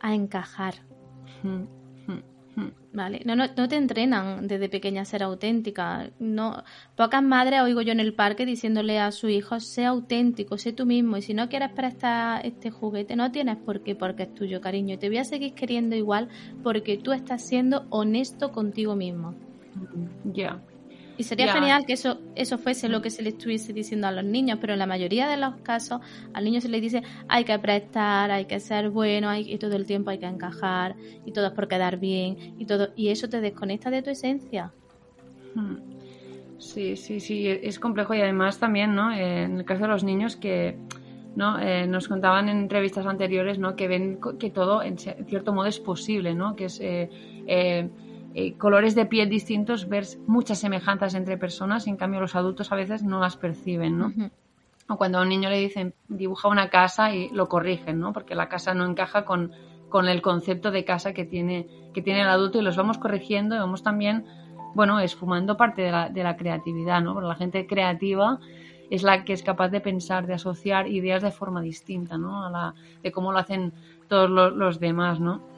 [0.00, 0.74] a encajar.
[1.42, 1.82] Mm.
[2.54, 2.68] Hmm.
[2.92, 6.10] Vale, no, no, no, te entrenan desde pequeña a ser auténtica.
[6.18, 6.62] No,
[6.96, 10.84] pocas madres oigo yo en el parque diciéndole a su hijo, sé auténtico, sé tú
[10.84, 14.60] mismo, y si no quieres prestar este juguete, no tienes por qué, porque es tuyo,
[14.60, 16.28] cariño, y te voy a seguir queriendo igual
[16.62, 19.34] porque tú estás siendo honesto contigo mismo.
[20.24, 20.60] Ya.
[21.18, 24.24] Y sería genial que eso, eso fuese lo que se le estuviese diciendo a los
[24.24, 26.00] niños, pero en la mayoría de los casos
[26.32, 29.76] al niño se le dice hay que prestar, hay que ser bueno, hay, y todo
[29.76, 30.96] el tiempo hay que encajar,
[31.26, 34.72] y todo es por quedar bien, y todo, y eso te desconecta de tu esencia.
[35.54, 35.76] Hmm.
[36.62, 39.12] Sí, sí, sí, es complejo y además también, ¿no?
[39.12, 40.78] En el caso de los niños que,
[41.34, 41.58] ¿no?
[41.58, 43.74] Eh, nos contaban en entrevistas anteriores, ¿no?
[43.74, 46.54] Que ven que todo en cierto modo es posible, ¿no?
[46.54, 47.10] Que es eh,
[47.48, 47.88] eh,
[48.58, 53.02] colores de piel distintos, ver muchas semejanzas entre personas, en cambio los adultos a veces
[53.02, 54.12] no las perciben, ¿no?
[54.88, 58.12] O cuando a un niño le dicen dibuja una casa y lo corrigen, ¿no?
[58.12, 59.52] Porque la casa no encaja con,
[59.88, 63.54] con el concepto de casa que tiene, que tiene el adulto y los vamos corrigiendo
[63.54, 64.24] y vamos también,
[64.74, 67.12] bueno, esfumando parte de la, de la creatividad, ¿no?
[67.12, 68.40] Porque la gente creativa
[68.90, 72.46] es la que es capaz de pensar, de asociar ideas de forma distinta, ¿no?
[72.46, 73.72] A la, de cómo lo hacen
[74.08, 75.51] todos los, los demás, ¿no?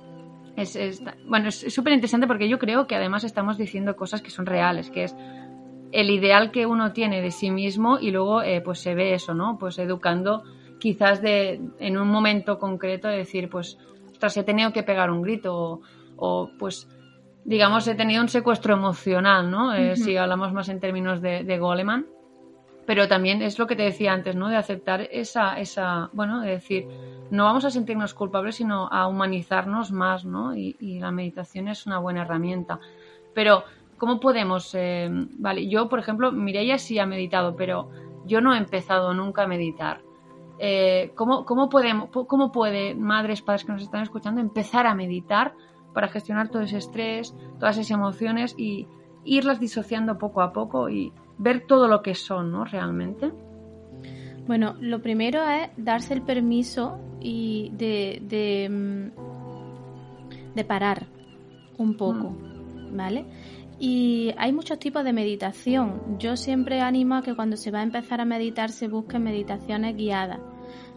[0.57, 4.47] Es, bueno, es súper interesante porque yo creo que además estamos diciendo cosas que son
[4.47, 5.17] reales, que es
[5.90, 9.35] el ideal que uno tiene de sí mismo y luego eh, pues se ve eso,
[9.35, 9.59] ¿no?
[9.59, 10.45] Pues educando
[10.79, 13.79] quizás de, en un momento concreto de decir, pues,
[14.12, 15.81] ostras, he tenido que pegar un grito
[16.17, 16.88] o, pues,
[17.45, 19.75] digamos, he tenido un secuestro emocional, ¿no?
[19.75, 22.07] Eh, si hablamos más en términos de, de Goleman
[22.87, 24.49] pero también es lo que te decía antes, ¿no?
[24.49, 26.88] De aceptar esa, esa, bueno, de decir,
[27.31, 30.55] no vamos a sentirnos culpables, sino a humanizarnos más, ¿no?
[30.55, 32.79] Y, la meditación es una buena herramienta.
[33.35, 33.64] Pero,
[33.99, 37.90] ¿cómo podemos, eh, vale, yo, por ejemplo, Mireia sí ha meditado, pero
[38.27, 40.01] yo no he empezado nunca a meditar.
[40.59, 45.55] Eh, ¿cómo, cómo, podemos, ¿Cómo puede madres, padres que nos están escuchando empezar a meditar
[45.92, 48.87] para gestionar todo ese estrés, todas esas emociones y
[49.25, 52.64] irlas disociando poco a poco y ver todo lo que son, ¿no?
[52.64, 53.33] Realmente.
[54.47, 58.68] Bueno, lo primero es darse el permiso y de, de,
[60.55, 61.07] mm, parar
[61.79, 62.97] un poco, mm.
[62.97, 63.25] ¿vale?
[63.79, 66.18] Y hay muchos tipos de meditación.
[66.18, 69.97] Yo siempre animo a que cuando se va a empezar a meditar se busquen meditaciones
[69.97, 70.40] guiadas.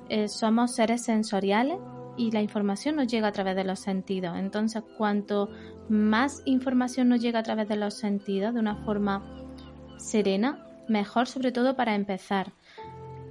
[0.10, 1.78] Eh, somos seres sensoriales
[2.18, 4.38] y la información nos llega a través de los sentidos.
[4.38, 5.50] Entonces, cuanto
[5.90, 9.24] más información nos llega a través de los sentidos de una forma
[9.98, 12.52] serena, mejor sobre todo para empezar.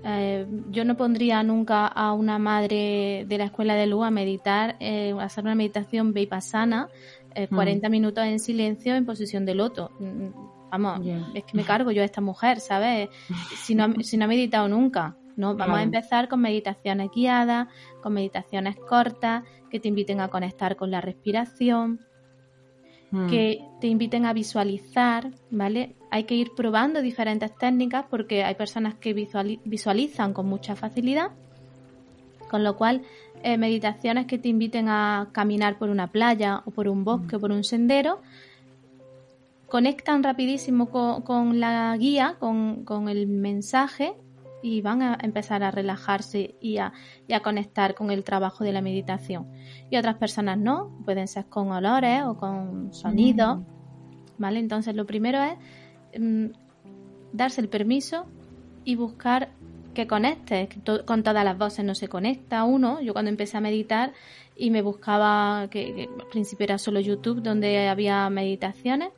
[0.05, 4.77] Eh, yo no pondría nunca a una madre de la escuela de luz a meditar,
[4.79, 6.89] eh, a hacer una meditación vipassana,
[7.35, 7.91] eh, 40 mm.
[7.91, 9.91] minutos en silencio en posición de loto.
[9.99, 10.29] Mm,
[10.71, 11.01] vamos,
[11.35, 13.09] es que me cargo yo a esta mujer, ¿sabes?
[13.65, 15.17] Si no, si no ha meditado nunca.
[15.37, 15.55] ¿no?
[15.55, 17.69] Vamos a empezar con meditaciones guiadas,
[18.03, 22.06] con meditaciones cortas, que te inviten a conectar con la respiración,
[23.11, 23.29] Mm.
[23.29, 25.95] que te inviten a visualizar, ¿vale?
[26.11, 31.31] Hay que ir probando diferentes técnicas porque hay personas que visualizan con mucha facilidad,
[32.51, 33.03] con lo cual
[33.45, 37.41] eh, meditaciones que te inviten a caminar por una playa o por un bosque o
[37.41, 38.21] por un sendero,
[39.69, 44.15] conectan rapidísimo con, la guía, con, con el mensaje
[44.67, 46.93] y van a empezar a relajarse y a,
[47.45, 49.47] conectar con el trabajo de la meditación.
[49.91, 53.61] Y otras personas no, pueden ser con olores o con sonidos,
[54.39, 54.59] ¿vale?
[54.59, 56.47] Entonces lo primero es mm,
[57.33, 58.27] darse el permiso
[58.85, 59.51] y buscar
[59.95, 60.69] que conecte,
[61.07, 63.01] con todas las voces no se conecta uno.
[63.01, 64.15] Yo cuando empecé a meditar
[64.57, 69.11] y me buscaba, que, al principio era solo YouTube donde había meditaciones,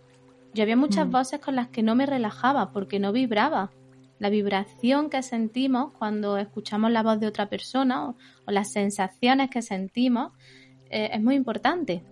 [0.52, 1.10] yo había muchas mm.
[1.10, 3.70] voces con las que no me relajaba porque no vibraba
[4.18, 9.62] la vibración que sentimos cuando escuchamos la voz de otra persona o, las sensaciones que
[9.62, 10.32] sentimos
[10.90, 12.02] eh, es muy importante.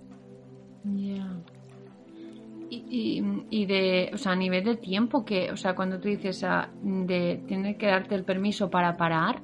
[2.68, 6.44] Y, y, de, o sea, a nivel de tiempo, que, o sea, cuando tú dices
[6.44, 9.40] ah, de tener que darte el permiso para parar,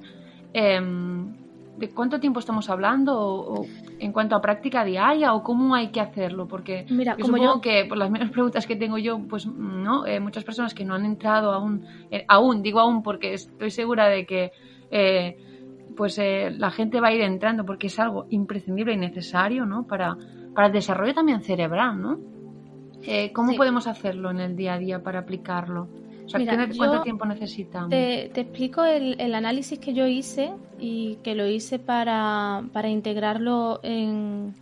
[0.53, 0.79] eh,
[1.77, 3.17] ¿de cuánto tiempo estamos hablando?
[3.17, 3.65] O,
[4.03, 6.47] en cuanto a práctica diaria o cómo hay que hacerlo?
[6.47, 10.19] Porque Mira, como supongo que por las mismas preguntas que tengo yo, pues no, eh,
[10.19, 14.25] muchas personas que no han entrado aún, eh, aún, digo aún porque estoy segura de
[14.25, 14.51] que
[14.91, 15.37] eh,
[15.95, 19.85] pues la gente va a ir entrando porque es algo imprescindible y necesario, ¿no?
[19.85, 20.17] Para,
[20.53, 22.19] para el desarrollo también cerebral, ¿no?
[23.33, 25.87] ¿Cómo podemos hacerlo en el día a día para aplicarlo?
[26.77, 27.89] ¿Cuánto tiempo necesitamos?
[27.89, 34.53] Te, explico el, análisis que yo hice y que lo hice para, integrarlo en,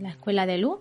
[0.00, 0.78] la escuela de luz,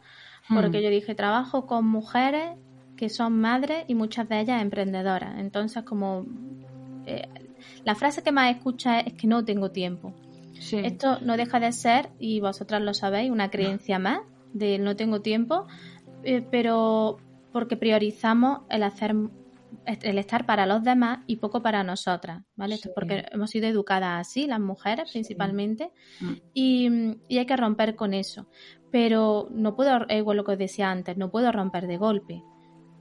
[0.47, 0.83] porque hmm.
[0.83, 2.57] yo dije, trabajo con mujeres
[2.95, 5.39] que son madres y muchas de ellas emprendedoras.
[5.39, 6.25] Entonces, como
[7.05, 7.27] eh,
[7.85, 10.13] la frase que más escucha es, que no tengo tiempo.
[10.71, 14.19] Esto no deja de ser, y vosotras lo sabéis, una creencia más
[14.53, 15.67] de no tengo tiempo,
[16.23, 17.17] eh, pero
[17.51, 19.15] porque priorizamos el hacer
[20.01, 22.75] el estar para los demás y poco para nosotras, ¿vale?
[22.75, 26.33] Esto es porque hemos sido educadas así, las mujeres principalmente, mm.
[26.53, 26.89] y,
[27.27, 28.47] y, hay que romper con eso.
[28.91, 32.43] Pero no puedo, igual lo que os decía antes, no puedo romper de golpe.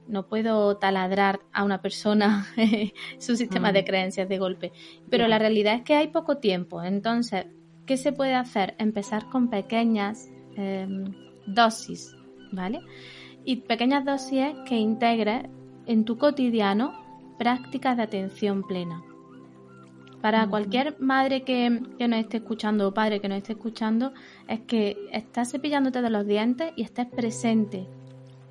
[0.07, 2.47] No puedo taladrar a una persona
[3.19, 3.85] su sistema de mm.
[3.85, 4.71] creencias de golpe.
[5.09, 6.81] Pero la realidad es que hay poco tiempo.
[6.83, 7.45] Entonces,
[7.85, 8.75] ¿qué se puede hacer?
[8.79, 11.05] Empezar con pequeñas em,
[11.45, 12.15] dosis,
[12.51, 12.81] ¿vale?
[13.45, 15.49] Y pequeñas dosis que integre
[15.89, 16.93] en tu cotidiano
[17.39, 19.03] prácticas de atención plena.
[20.21, 24.13] Para cualquier madre que, que, nos esté escuchando o padre que nos esté escuchando,
[24.47, 27.87] es que estás cepillándote de los dientes y estés presente,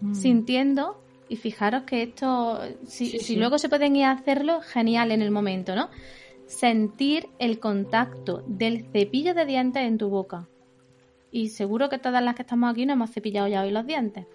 [0.00, 0.14] mm.
[0.14, 5.30] sintiendo, y fijaros que esto, si, luego se pueden ir a hacerlo, genial en el
[5.30, 5.90] momento, ¿no?
[6.46, 10.48] Sentir el contacto del cepillo de dientes en tu boca.
[11.30, 14.26] Y seguro que todas las que estamos aquí no hemos cepillado ya hoy los dientes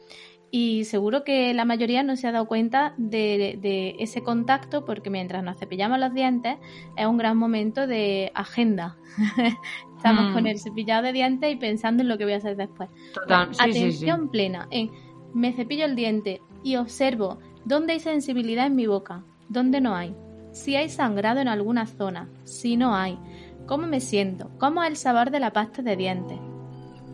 [0.55, 5.43] y seguro que la mayoría no se ha dado cuenta de, ese contacto porque mientras
[5.43, 6.57] nos cepillamos los dientes
[6.95, 8.95] es un gran momento de agenda.
[9.97, 10.47] Estamos con mm.
[10.47, 12.87] el cepillado de dientes y pensando en lo que voy a hacer después.
[13.15, 13.49] Total.
[13.57, 14.91] Atención plena en
[15.33, 20.15] me cepillo el diente y observo dónde hay sensibilidad en mi boca, dónde no hay,
[20.51, 23.17] si hay sangrado en alguna zona, si no hay,
[23.65, 26.37] cómo me siento, cómo es el sabor de la pasta de dientes.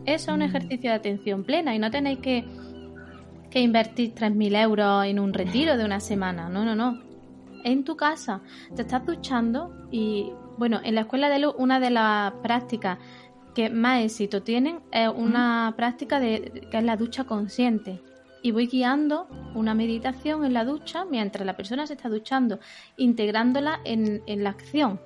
[0.04, 0.42] Eso es un mm.
[0.42, 2.44] ejercicio de atención plena y no tenéis que
[3.50, 6.48] que invertir 3.000 euros en un retiro de una semana.
[6.48, 7.02] No, no, no.
[7.64, 8.40] En tu casa
[8.74, 12.98] te estás duchando y, bueno, en la escuela de luz una de las prácticas
[13.54, 18.00] que más éxito tienen es una práctica de, que es la ducha consciente.
[18.42, 22.58] Y voy guiando una meditación en la ducha mientras la persona se está duchando,
[22.96, 25.00] integrándola en, en la acción.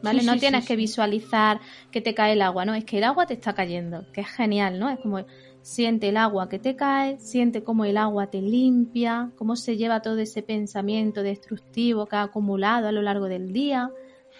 [0.00, 0.22] ¿Vale?
[0.22, 1.60] no tienes que visualizar
[1.90, 2.74] que te cae el agua, ¿no?
[2.74, 4.88] Es que el agua te está cayendo, que es genial, ¿no?
[4.88, 5.24] Es como
[5.62, 10.02] Siente el agua que te cae, siente cómo el agua te limpia, cómo se lleva
[10.02, 13.90] todo ese pensamiento destructivo que ha acumulado a lo largo del día,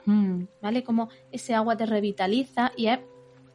[0.07, 0.43] mm.
[0.63, 0.85] ¿vale?
[0.85, 3.01] Cómo ese agua te revitaliza y es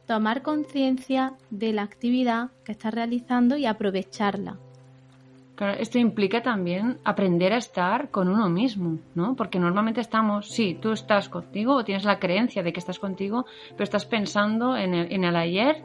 [0.06, 4.58] tomar conciencia de la actividad que estás realizando y aprovecharla.
[5.54, 9.36] Claro, esto implica también aprender a estar con uno mismo, ¿no?
[9.36, 13.46] Porque normalmente estamos, sí, tú estás contigo o tienes la creencia de que estás contigo,
[13.70, 15.84] pero estás pensando en el, en el ayer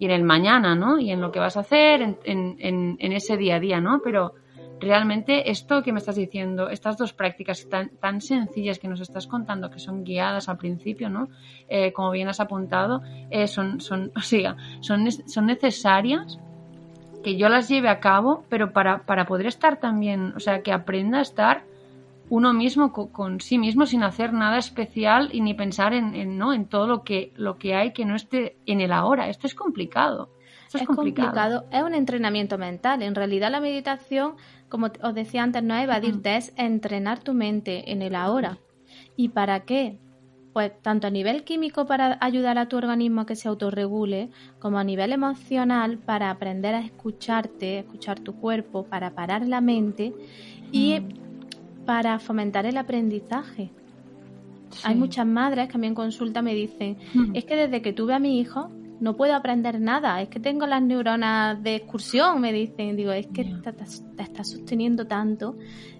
[0.00, 0.98] y en el mañana, ¿no?
[0.98, 4.00] Y en lo que vas a hacer, en, en, en, ese día a día, ¿no?
[4.02, 4.32] Pero
[4.80, 9.26] realmente esto que me estás diciendo, estas dos prácticas tan, tan sencillas que nos estás
[9.26, 11.28] contando, que son guiadas al principio, ¿no?
[11.68, 16.40] Eh, como bien has apuntado, eh, son, son, o sea, son, son necesarias
[17.22, 20.72] que yo las lleve a cabo, pero para, para poder estar también, o sea, que
[20.72, 21.64] aprenda a estar
[22.30, 26.52] uno mismo con, sí mismo sin hacer nada especial y ni pensar en, ¿no?
[26.54, 29.28] en todo lo que, lo que hay que no esté en el ahora.
[29.28, 30.30] Esto es complicado.
[30.72, 31.64] es, complicado.
[31.72, 33.02] Es un entrenamiento mental.
[33.02, 34.36] En realidad la meditación,
[34.68, 38.58] como os decía antes, no es evadirte, es entrenar tu mente en el ahora.
[39.16, 39.98] ¿Y para qué?
[40.52, 44.78] Pues tanto a nivel químico para ayudar a tu organismo a que se autorregule, como
[44.78, 50.12] a nivel emocional para aprender a escucharte, escuchar tu cuerpo, para parar la mente
[50.72, 51.02] y
[51.90, 53.72] para fomentar el aprendizaje.
[54.84, 57.34] Hay muchas madres que a mí en consulta me dicen, hmm.
[57.34, 58.70] es que desde que tuve a mi hijo
[59.00, 63.26] no puedo aprender nada, es que tengo las neuronas de excursión, me dicen, digo, es
[63.26, 65.56] que te, estás sosteniendo tanto,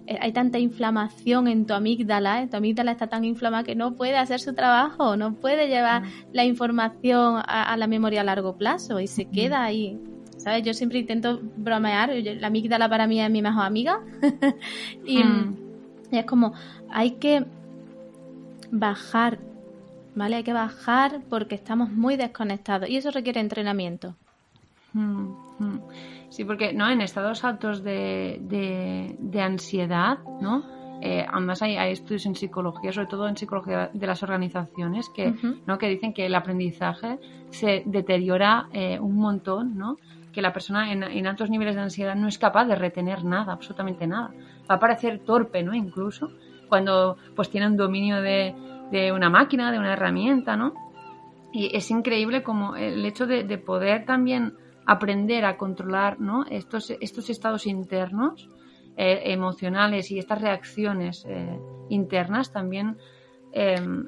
[0.07, 2.47] eh, hay tanta inflamación en tu amígdala, ¿eh?
[2.47, 6.07] tu amígdala está tan inflamada que no puede hacer su trabajo, no puede llevar hmm.
[6.31, 9.31] la información a, la memoria a largo plazo y se hmm.
[9.31, 9.99] queda ahí.
[10.37, 10.63] ¿Sabes?
[10.63, 13.99] Yo siempre intento bromear, la amígdala para mí es mi mejor amiga
[15.05, 15.23] y, y
[16.19, 16.53] es como,
[16.89, 17.45] hay que
[18.71, 19.39] bajar,
[20.15, 20.37] ¿vale?
[20.37, 24.15] Hay que bajar porque estamos muy desconectados y eso requiere entrenamiento.
[24.93, 25.27] Mm,
[25.59, 25.81] mm.
[26.29, 28.39] Sí, porque no en estados altos de,
[29.19, 30.63] de, ansiedad, ¿no?
[31.01, 35.33] Eh, además hay, estudios en psicología, sobre todo en psicología de las organizaciones, que,
[35.65, 35.77] ¿no?
[35.77, 39.97] que dicen que el aprendizaje se deteriora eh, un montón, ¿no?
[40.31, 43.53] Que la persona en, en, altos niveles de ansiedad no es capaz de retener nada,
[43.53, 44.31] absolutamente nada
[44.71, 45.73] va a parecer torpe, ¿no?
[45.73, 46.31] Incluso
[46.69, 48.55] cuando pues tiene un dominio de,
[49.13, 50.73] una máquina, de una herramienta, ¿no?
[51.51, 54.53] Y es increíble como el hecho de, poder también
[54.85, 56.45] aprender a controlar, ¿no?
[56.49, 58.49] Estos, estos estados internos,
[58.95, 61.59] eh, emocionales y estas reacciones eh,
[61.89, 62.97] internas también,
[63.51, 64.07] em,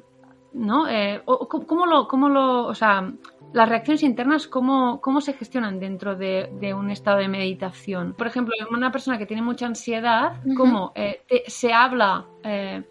[0.54, 0.88] ¿no?
[0.88, 3.12] Eh, ¿cómo, lo, ¿Cómo lo, o sea,
[3.54, 8.12] las reacciones internas, ¿cómo, cómo se gestionan dentro de, un estado de meditación?
[8.14, 12.82] Por ejemplo, una persona que tiene mucha ansiedad, ¿cómo eh, se habla, eh,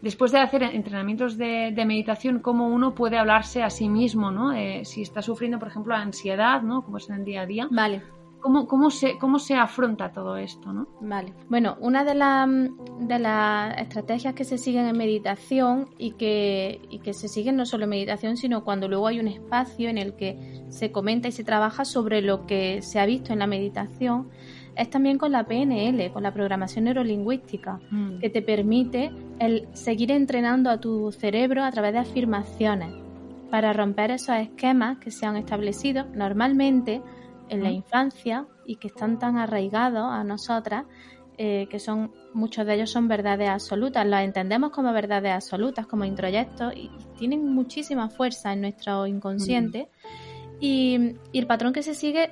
[0.00, 4.54] después de hacer entrenamientos de, meditación, cómo uno puede hablarse a sí mismo, ¿no?
[4.54, 6.82] Eh, si está sufriendo, por ejemplo, ansiedad, ¿no?
[6.82, 7.68] Como es en el día a día.
[7.70, 8.02] Vale.
[8.46, 10.72] ¿Cómo, cómo, se, ¿Cómo se afronta todo esto?
[10.72, 10.86] ¿no?
[11.00, 11.34] Vale.
[11.48, 12.14] Bueno, una de,
[13.00, 17.66] de las estrategias que se siguen en meditación y que, y que se siguen no
[17.66, 21.32] solo en meditación, sino cuando luego hay un espacio en el que se comenta y
[21.32, 24.28] se trabaja sobre lo que se ha visto en la meditación,
[24.76, 28.20] es también con la PNL, con la programación neurolingüística, mm.
[28.20, 32.94] que te permite el seguir entrenando a tu cerebro a través de afirmaciones
[33.50, 37.02] para romper esos esquemas que se han establecido normalmente
[37.48, 40.84] en la infancia y que están tan arraigados a nosotras
[41.38, 46.06] eh, que son muchos de ellos son verdades absolutas, los entendemos como verdades absolutas, como
[46.06, 50.56] introyectos y tienen muchísima fuerza en nuestro inconsciente mm.
[50.60, 52.30] y, y, el patrón que se sigue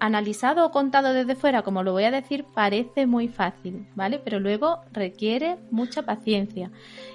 [0.00, 4.20] analizado o contado desde fuera, como lo voy a decir, parece muy fácil, ¿vale?
[4.22, 6.70] Pero luego requiere mucha paciencia.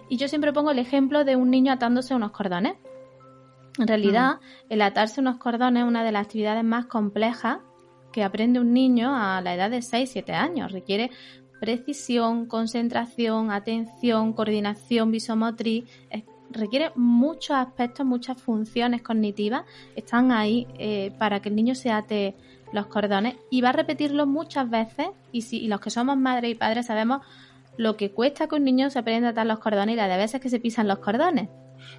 [0.09, 2.77] Y yo siempre pongo el ejemplo de un niño atándose unos cordones.
[3.77, 7.59] En realidad, el atarse unos cordones es una de las actividades más complejas
[8.13, 10.71] que aprende un niño a la edad de 6-7 años.
[10.71, 11.11] Requiere
[11.59, 15.85] precisión, concentración, atención, coordinación visomotriz.
[16.49, 19.65] requiere muchos aspectos, muchas funciones cognitivas.
[19.95, 22.35] Están ahí eh, para que el niño se ate
[22.71, 26.55] los cordones y va a repetirlo muchas veces y si los que somos madres y
[26.55, 27.21] padres sabemos
[27.77, 30.17] lo que cuesta que un niño se aprenda a atar los cordones y la de
[30.17, 31.49] veces que se pisan los cordones.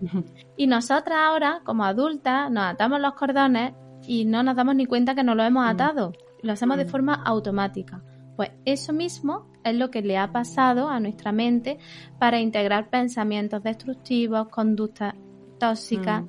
[0.56, 3.74] y nosotras ahora, como adultas, nos atamos los cordones
[4.06, 5.68] y no nos damos ni cuenta que no lo hemos mm.
[5.68, 6.12] atado.
[6.42, 6.88] Lo hacemos de mm.
[6.88, 8.02] forma automática.
[8.36, 11.78] Pues eso mismo es lo que le ha pasado a nuestra mente
[12.18, 15.14] para integrar pensamientos destructivos, conductas
[15.58, 16.22] tóxicas.
[16.22, 16.28] Mm.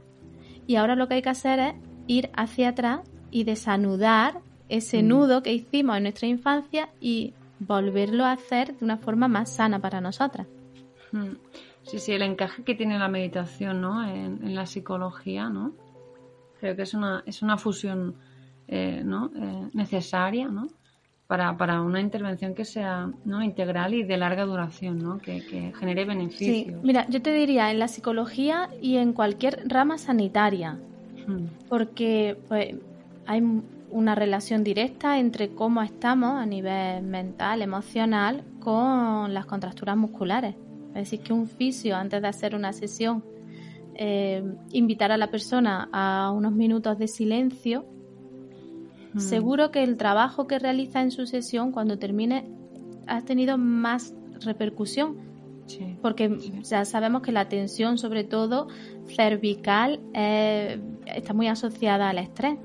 [0.67, 1.75] Y ahora lo que hay que hacer es
[2.07, 4.39] ir hacia atrás y desanudar
[4.69, 5.07] ese mm.
[5.07, 9.79] nudo que hicimos en nuestra infancia y volverlo a hacer de una forma más sana
[9.79, 10.47] para nosotras.
[11.11, 11.35] Mm.
[11.87, 14.05] Sí, sí, el encaje que tiene la meditación ¿no?
[14.05, 15.73] en, la psicología, ¿no?
[16.59, 18.15] Creo que es una, es una fusión
[18.67, 19.31] eh, ¿no?
[19.33, 20.67] Eh, necesaria, ¿no?
[21.27, 23.41] Para, para, una intervención que sea ¿no?
[23.41, 25.17] integral y de larga duración, ¿no?
[25.17, 26.75] que, que genere beneficios.
[26.75, 30.79] Sí, mira, yo te diría en la psicología y en cualquier rama sanitaria,
[31.27, 31.67] mm.
[31.69, 32.75] porque pues,
[33.25, 33.43] hay
[33.91, 40.55] una relación directa entre cómo estamos a nivel mental, emocional, con las contracturas musculares.
[40.97, 43.23] Es decir, que un fisio, antes de hacer una sesión,
[43.93, 47.85] eh, invitar a la persona a unos minutos de silencio,
[49.13, 49.19] mm.
[49.19, 52.49] seguro que el trabajo que realiza en su sesión, cuando termine,
[53.05, 55.25] ha tenido más repercusión.
[56.01, 58.69] porque ya sabemos que la tensión, sobre todo
[59.05, 62.57] cervical, eh, está muy asociada al estrés.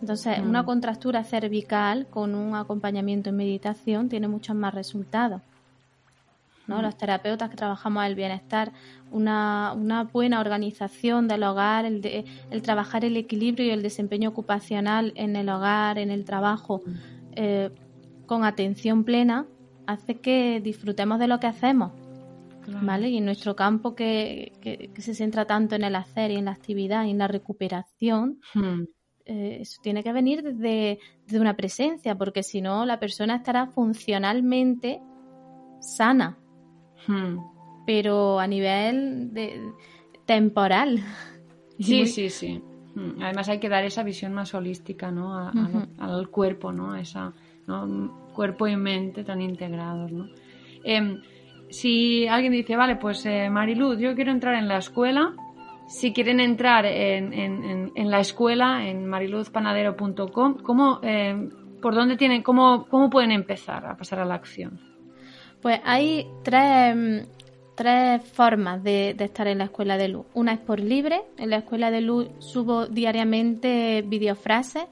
[0.00, 0.66] Entonces, una mm.
[0.66, 5.40] contractura cervical con un acompañamiento en meditación tiene muchos más resultados.
[6.66, 6.82] ¿No?
[6.82, 8.72] Los terapeutas que trabajamos el bienestar,
[9.10, 14.30] una, una buena organización del hogar, el, de, el, trabajar el equilibrio y el desempeño
[14.30, 16.82] ocupacional en el hogar, en el trabajo,
[17.32, 17.70] eh,
[18.26, 19.46] con atención plena,
[19.86, 21.92] hace que disfrutemos de lo que hacemos.
[22.82, 23.10] ¿Vale?
[23.10, 26.50] Y en nuestro campo que, que, se centra tanto en el hacer y en la
[26.50, 28.40] actividad y en la recuperación,
[29.26, 31.00] eh, eso tiene que venir desde,
[31.38, 35.02] una presencia, porque si no, la persona estará funcionalmente
[35.80, 36.38] sana,
[37.06, 37.38] hmm.
[37.86, 39.72] pero a nivel de,
[40.24, 41.00] temporal.
[41.78, 42.62] Sí, sí, sí.
[42.94, 43.22] Hmm.
[43.22, 45.36] Además hay que dar esa visión más holística, ¿no?
[45.98, 46.96] al cuerpo, ¿no?
[46.96, 47.32] Esa,
[48.32, 50.28] Cuerpo y mente tan integrados, ¿no?
[50.84, 51.20] Em,
[51.68, 55.34] si alguien dice, vale, pues eh, Mariluz, yo quiero entrar en la escuela,
[55.88, 61.48] si quieren entrar en, la escuela, en mariluzpanadero.com, ¿cómo, eh,
[61.80, 64.80] ¿por dónde tienen, cómo, cómo pueden empezar a pasar a la acción?
[65.66, 67.26] Pues hay tres,
[67.74, 70.24] tres formas de, estar en la escuela de luz.
[70.32, 71.22] Una es por libre.
[71.38, 74.84] En la escuela de luz subo diariamente videofrases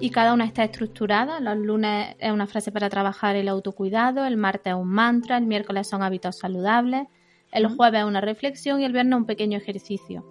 [0.00, 1.38] y cada una está estructurada.
[1.38, 5.46] Los lunes es una frase para trabajar el autocuidado, el martes es un mantra, el
[5.46, 7.06] miércoles son hábitos saludables,
[7.52, 10.24] el jueves una reflexión y el viernes un pequeño ejercicio.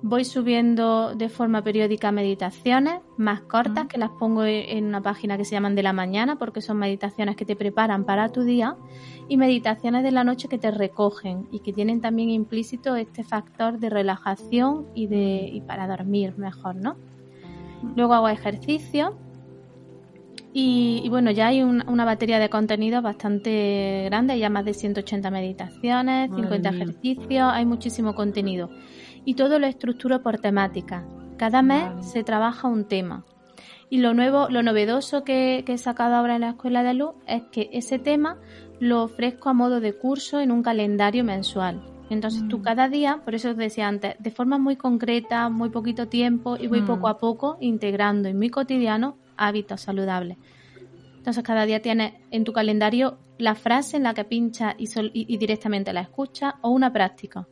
[0.00, 5.44] Voy subiendo de forma periódica meditaciones más cortas que las pongo en una página que
[5.44, 8.76] se llaman de la mañana porque son meditaciones que te preparan para tu día
[9.28, 13.80] y meditaciones de la noche que te recogen y que tienen también implícito este factor
[13.80, 16.96] de relajación y de y para dormir mejor, ¿no?
[17.96, 19.18] Luego hago ejercicio
[20.52, 25.30] y, bueno, ya hay una batería de contenidos bastante grande, hay ya más de 180
[25.30, 28.70] meditaciones, 50 ejercicios, hay muchísimo contenido.
[29.28, 31.04] Y todo lo estructuro por temática.
[31.36, 33.26] Cada mes se trabaja un tema.
[33.90, 37.42] Y lo nuevo, lo novedoso que, he sacado ahora en la Escuela de Luz es
[37.52, 38.38] que ese tema
[38.80, 41.82] lo ofrezco a modo de curso en un calendario mensual.
[42.08, 42.62] Entonces tú mm.
[42.62, 46.66] cada día, por eso os decía antes, de forma muy concreta, muy poquito tiempo y
[46.66, 47.10] voy poco mm.
[47.10, 50.38] a poco integrando en mi cotidiano hábitos saludables.
[51.18, 55.92] Entonces cada día tienes en tu calendario la frase en la que pincha y, directamente
[55.92, 57.46] la escuchas o una práctica.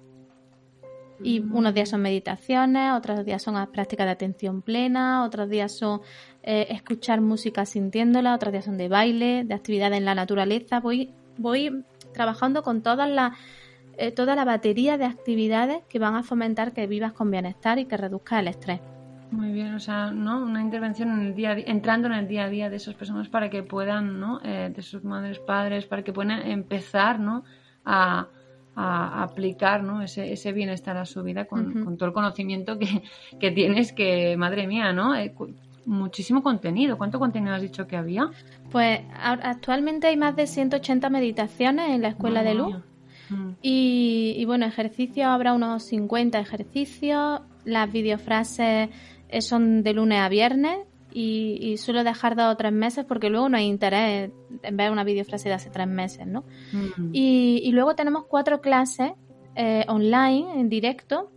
[1.22, 6.00] Y unos días son meditaciones, otros días son prácticas de atención plena, otros días son
[6.42, 10.80] eh, escuchar música sintiéndola, otros días son de baile, de actividades en la naturaleza.
[10.80, 13.32] Voy, voy trabajando con todas las
[13.98, 17.86] eh, toda la batería de actividades que van a fomentar que vivas con bienestar y
[17.86, 18.80] que reduzca el estrés.
[19.30, 20.42] Muy bien, o sea, ¿no?
[20.42, 23.48] Una intervención en el día, entrando en el día a día de esas personas para
[23.48, 24.40] que puedan, ¿no?
[24.44, 27.44] Eh, de sus madres, padres, para que puedan empezar, ¿no?
[27.84, 28.28] A,
[28.76, 30.02] aplicar, ¿no?
[30.02, 33.02] Ese, ese, bienestar a su vida con, todo el conocimiento que,
[33.40, 35.14] que, tienes, que, madre mía, ¿no?
[35.14, 35.34] Eh,
[35.86, 36.98] muchísimo contenido.
[36.98, 38.30] ¿Cuánto contenido has dicho que había?
[38.70, 42.76] Pues actualmente hay más de 180 meditaciones en la Escuela de Luz.
[43.62, 47.40] Y, bueno, ejercicios, habrá unos 50 ejercicios.
[47.64, 48.90] Las videofrases
[49.28, 50.78] eh, son de lunes a viernes
[51.18, 54.30] y, suelo dejar dos o tres meses porque luego no hay interés
[54.62, 56.44] en ver una videofrase de hace tres meses, ¿no?
[57.12, 59.12] y, luego tenemos cuatro clases
[59.54, 61.32] eh, online, en directo.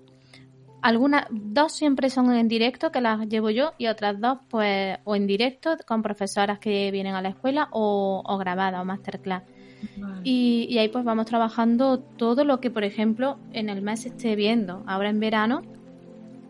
[0.81, 5.15] Algunas, dos siempre son en directo, que las llevo yo, y otras dos, pues, o
[5.15, 9.43] en directo con profesoras que vienen a la escuela o, o grabadas o masterclass.
[10.25, 14.83] Y, ahí pues vamos trabajando todo lo que, por ejemplo, en el mes esté viendo.
[14.87, 15.61] Ahora en verano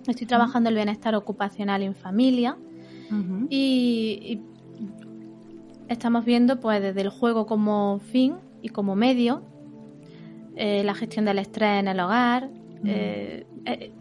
[0.07, 2.57] estoy trabajando el bienestar ocupacional en familia
[3.49, 4.41] y,
[5.87, 9.41] estamos viendo pues desde el juego como fin y como medio,
[10.55, 12.49] eh, la gestión del estrés en el hogar.
[12.85, 13.91] Eh, eh,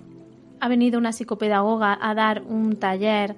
[0.60, 3.36] ha venido una psicopedagoga a dar un taller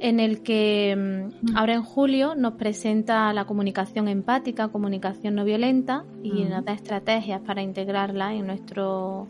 [0.00, 6.04] en el que mm, ahora en julio nos presenta la comunicación empática, comunicación no violenta
[6.22, 9.28] y nos da estrategias para integrarla en nuestro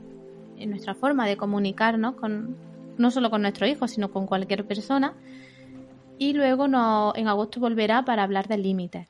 [0.58, 2.56] en nuestra forma de comunicarnos con
[2.96, 5.14] no solo con nuestros hijos, sino con cualquier persona.
[6.18, 9.08] Y luego no, en agosto volverá para hablar de límites.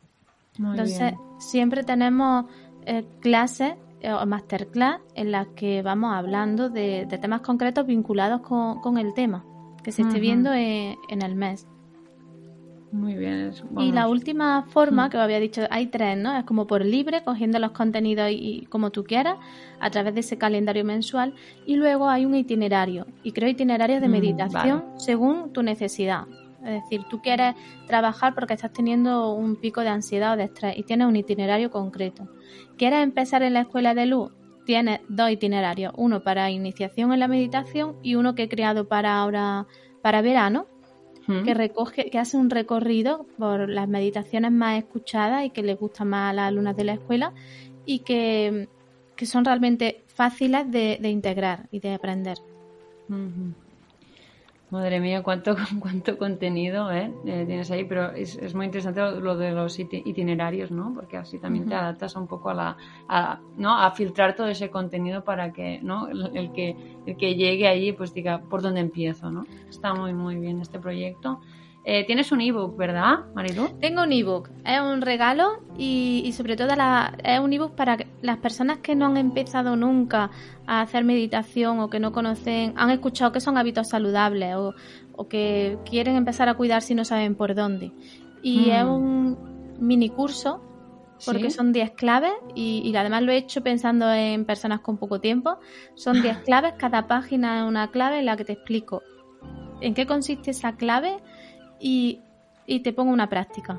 [0.59, 2.47] Entonces, siempre tenemos
[2.87, 8.99] eh, clases eh, o masterclass en las que vamos hablando de, temas concretos vinculados con
[8.99, 9.45] el tema
[9.85, 11.69] que se esté viendo en, el mes.
[12.91, 13.53] Muy bien.
[13.79, 15.11] Y la última forma, mm.
[15.11, 16.37] que os había dicho, hay tres, ¿no?
[16.37, 19.37] Es como por libre, cogiendo los contenidos y, como tú quieras,
[19.81, 21.35] a través de ese calendario mensual.
[21.67, 23.07] Y luego hay un itinerario.
[23.23, 26.25] Y creo itinerario de mm, meditación según tu necesidad.
[26.65, 27.55] Es decir, tú quieres
[27.87, 31.71] trabajar porque estás teniendo un pico de ansiedad o de estrés y tienes un itinerario
[31.71, 32.29] concreto.
[32.77, 34.33] ¿Quieres empezar en la escuela de luz?
[34.65, 39.17] tiene dos itinerarios, uno para iniciación en la meditación y uno que he creado para
[39.17, 39.67] ahora,
[40.03, 40.67] para verano,
[41.27, 46.05] que recoge, que hace un recorrido por las meditaciones más escuchadas y que les gusta
[46.05, 47.33] más a las alumnas de la escuela
[47.87, 48.69] y que,
[49.23, 52.37] son realmente fáciles de, integrar y de aprender.
[54.71, 57.13] Madre mía, cuánto, cuánto contenido ¿eh?
[57.27, 60.93] Eh, tienes ahí, pero es, muy interesante lo, de los itinerarios, ¿no?
[60.95, 62.77] Porque así también te adaptas un poco a la,
[63.09, 63.79] a, ¿no?
[63.79, 66.09] A filtrar todo ese contenido para que, ¿no?
[66.09, 69.45] El, que, el que llegue allí, pues diga, ¿por dónde empiezo, no?
[69.69, 71.41] Está muy, muy bien este proyecto.
[71.87, 73.69] Eh, tienes un ebook, ¿verdad, Marilu?
[73.79, 76.69] Tengo un ebook, es un regalo y, sobre todo
[77.23, 80.31] es un ebook para las personas que no han empezado nunca
[80.67, 84.75] a hacer meditación o que no conocen, han escuchado que son hábitos saludables o,
[85.29, 87.93] que quieren empezar a cuidar si no saben por dónde.
[88.43, 88.91] Y es mm.
[88.91, 90.63] un mini curso
[91.27, 95.21] porque son 10 claves y, y, además lo he hecho pensando en personas con poco
[95.21, 95.59] tiempo.
[95.95, 99.03] Son 10 claves, cada página es una clave en la que te explico
[99.81, 101.19] en qué consiste esa clave
[101.85, 103.79] y, te pongo una práctica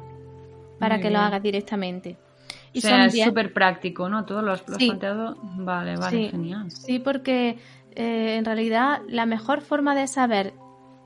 [0.80, 2.18] para que lo hagas directamente.
[2.72, 4.26] Y o sea, es súper práctico, ¿no?
[4.26, 5.38] Todos los, los planteado.
[5.42, 6.70] Vale, vale, genial.
[6.70, 7.58] Sí, porque
[7.96, 10.54] eh, en realidad la mejor forma de saber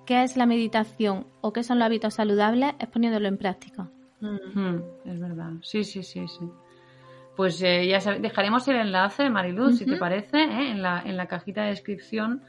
[0.05, 3.87] qué es la meditación o qué son los hábitos saludables es poniéndolo en práctica.
[5.05, 5.51] es verdad.
[5.61, 6.49] Sí, sí, sí, sí.
[7.37, 10.71] Pues eh, ya dejaremos el enlace, Mariluz, si te parece, ¿eh?
[10.71, 12.41] en, la, en la cajita de descripción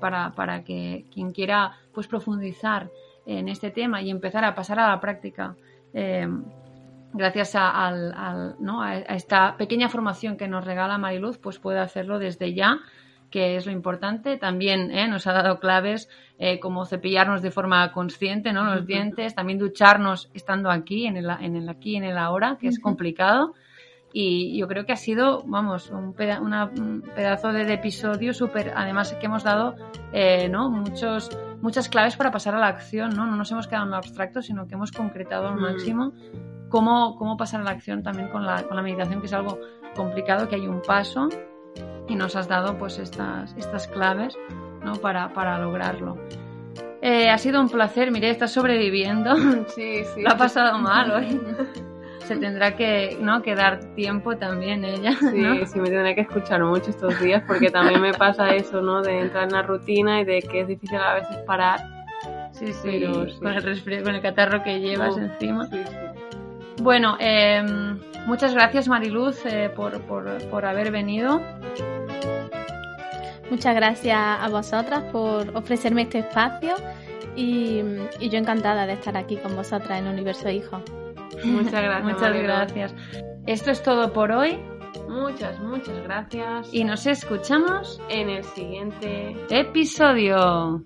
[0.00, 2.90] para, para que quien quiera pues profundizar
[3.26, 5.56] en este tema y empezar a pasar a la práctica.
[5.92, 6.26] Eh,
[7.12, 8.54] gracias a,
[9.08, 12.78] esta pequeña formación que nos regala Mariluz, pues puede hacerlo desde ya,
[13.30, 14.36] que es lo importante.
[14.36, 16.08] También eh, nos ha dado claves
[16.38, 18.64] eh, como cepillarnos de forma consciente, ¿no?
[18.64, 22.68] Los dientes, también ducharnos estando aquí, en el, en el aquí, en el ahora, que
[22.68, 23.54] es complicado.
[24.16, 29.42] Y yo creo que ha sido, vamos, un, pedazo de, episodio súper, además que hemos
[29.42, 29.74] dado,
[30.50, 30.70] ¿no?
[30.70, 33.24] Muchos muchas claves para pasar a la acción, ¿no?
[33.26, 35.62] No nos hemos quedado en lo abstracto, sino que hemos concretado al mm.
[35.62, 36.12] máximo
[36.68, 39.58] cómo, cómo pasar a la acción también con la, con la meditación, que es algo
[39.96, 41.30] complicado, que hay un paso
[42.06, 44.36] y nos has dado pues estas, estas claves
[44.84, 44.92] ¿no?
[44.96, 46.18] para, para lograrlo.
[47.00, 49.34] Eh, ha sido un placer, mire, estás sobreviviendo.
[49.68, 50.20] Sí, sí.
[50.22, 51.40] Lo ha pasado mal hoy.
[52.24, 53.42] Se tendrá que, ¿no?
[53.42, 55.12] que dar tiempo también ella.
[55.20, 55.66] Sí, ¿no?
[55.66, 59.02] sí, me tendré que escuchar mucho estos días porque también me pasa eso, ¿no?
[59.02, 61.80] De entrar en la rutina y de que es difícil a veces parar.
[62.52, 63.38] Sí, sí, Pero sí.
[63.40, 65.66] con el resfriado, con el catarro que llevas Oh, encima.
[65.66, 66.82] Sí, sí.
[66.82, 67.62] Bueno, eh,
[68.26, 71.40] muchas gracias Mariluz eh, por, por, por haber venido.
[73.50, 76.74] Muchas gracias a vosotras por ofrecerme este espacio
[77.36, 77.82] y,
[78.18, 80.80] y yo encantada de estar aquí con vosotras en Universo Hijo.
[81.44, 82.04] Muchas gracias.
[82.14, 82.94] Muchas gracias.
[83.46, 84.58] Esto es todo por hoy
[85.08, 86.72] Muchas, muchas gracias.
[86.72, 90.82] y nos escuchamos en el siguiente episodio.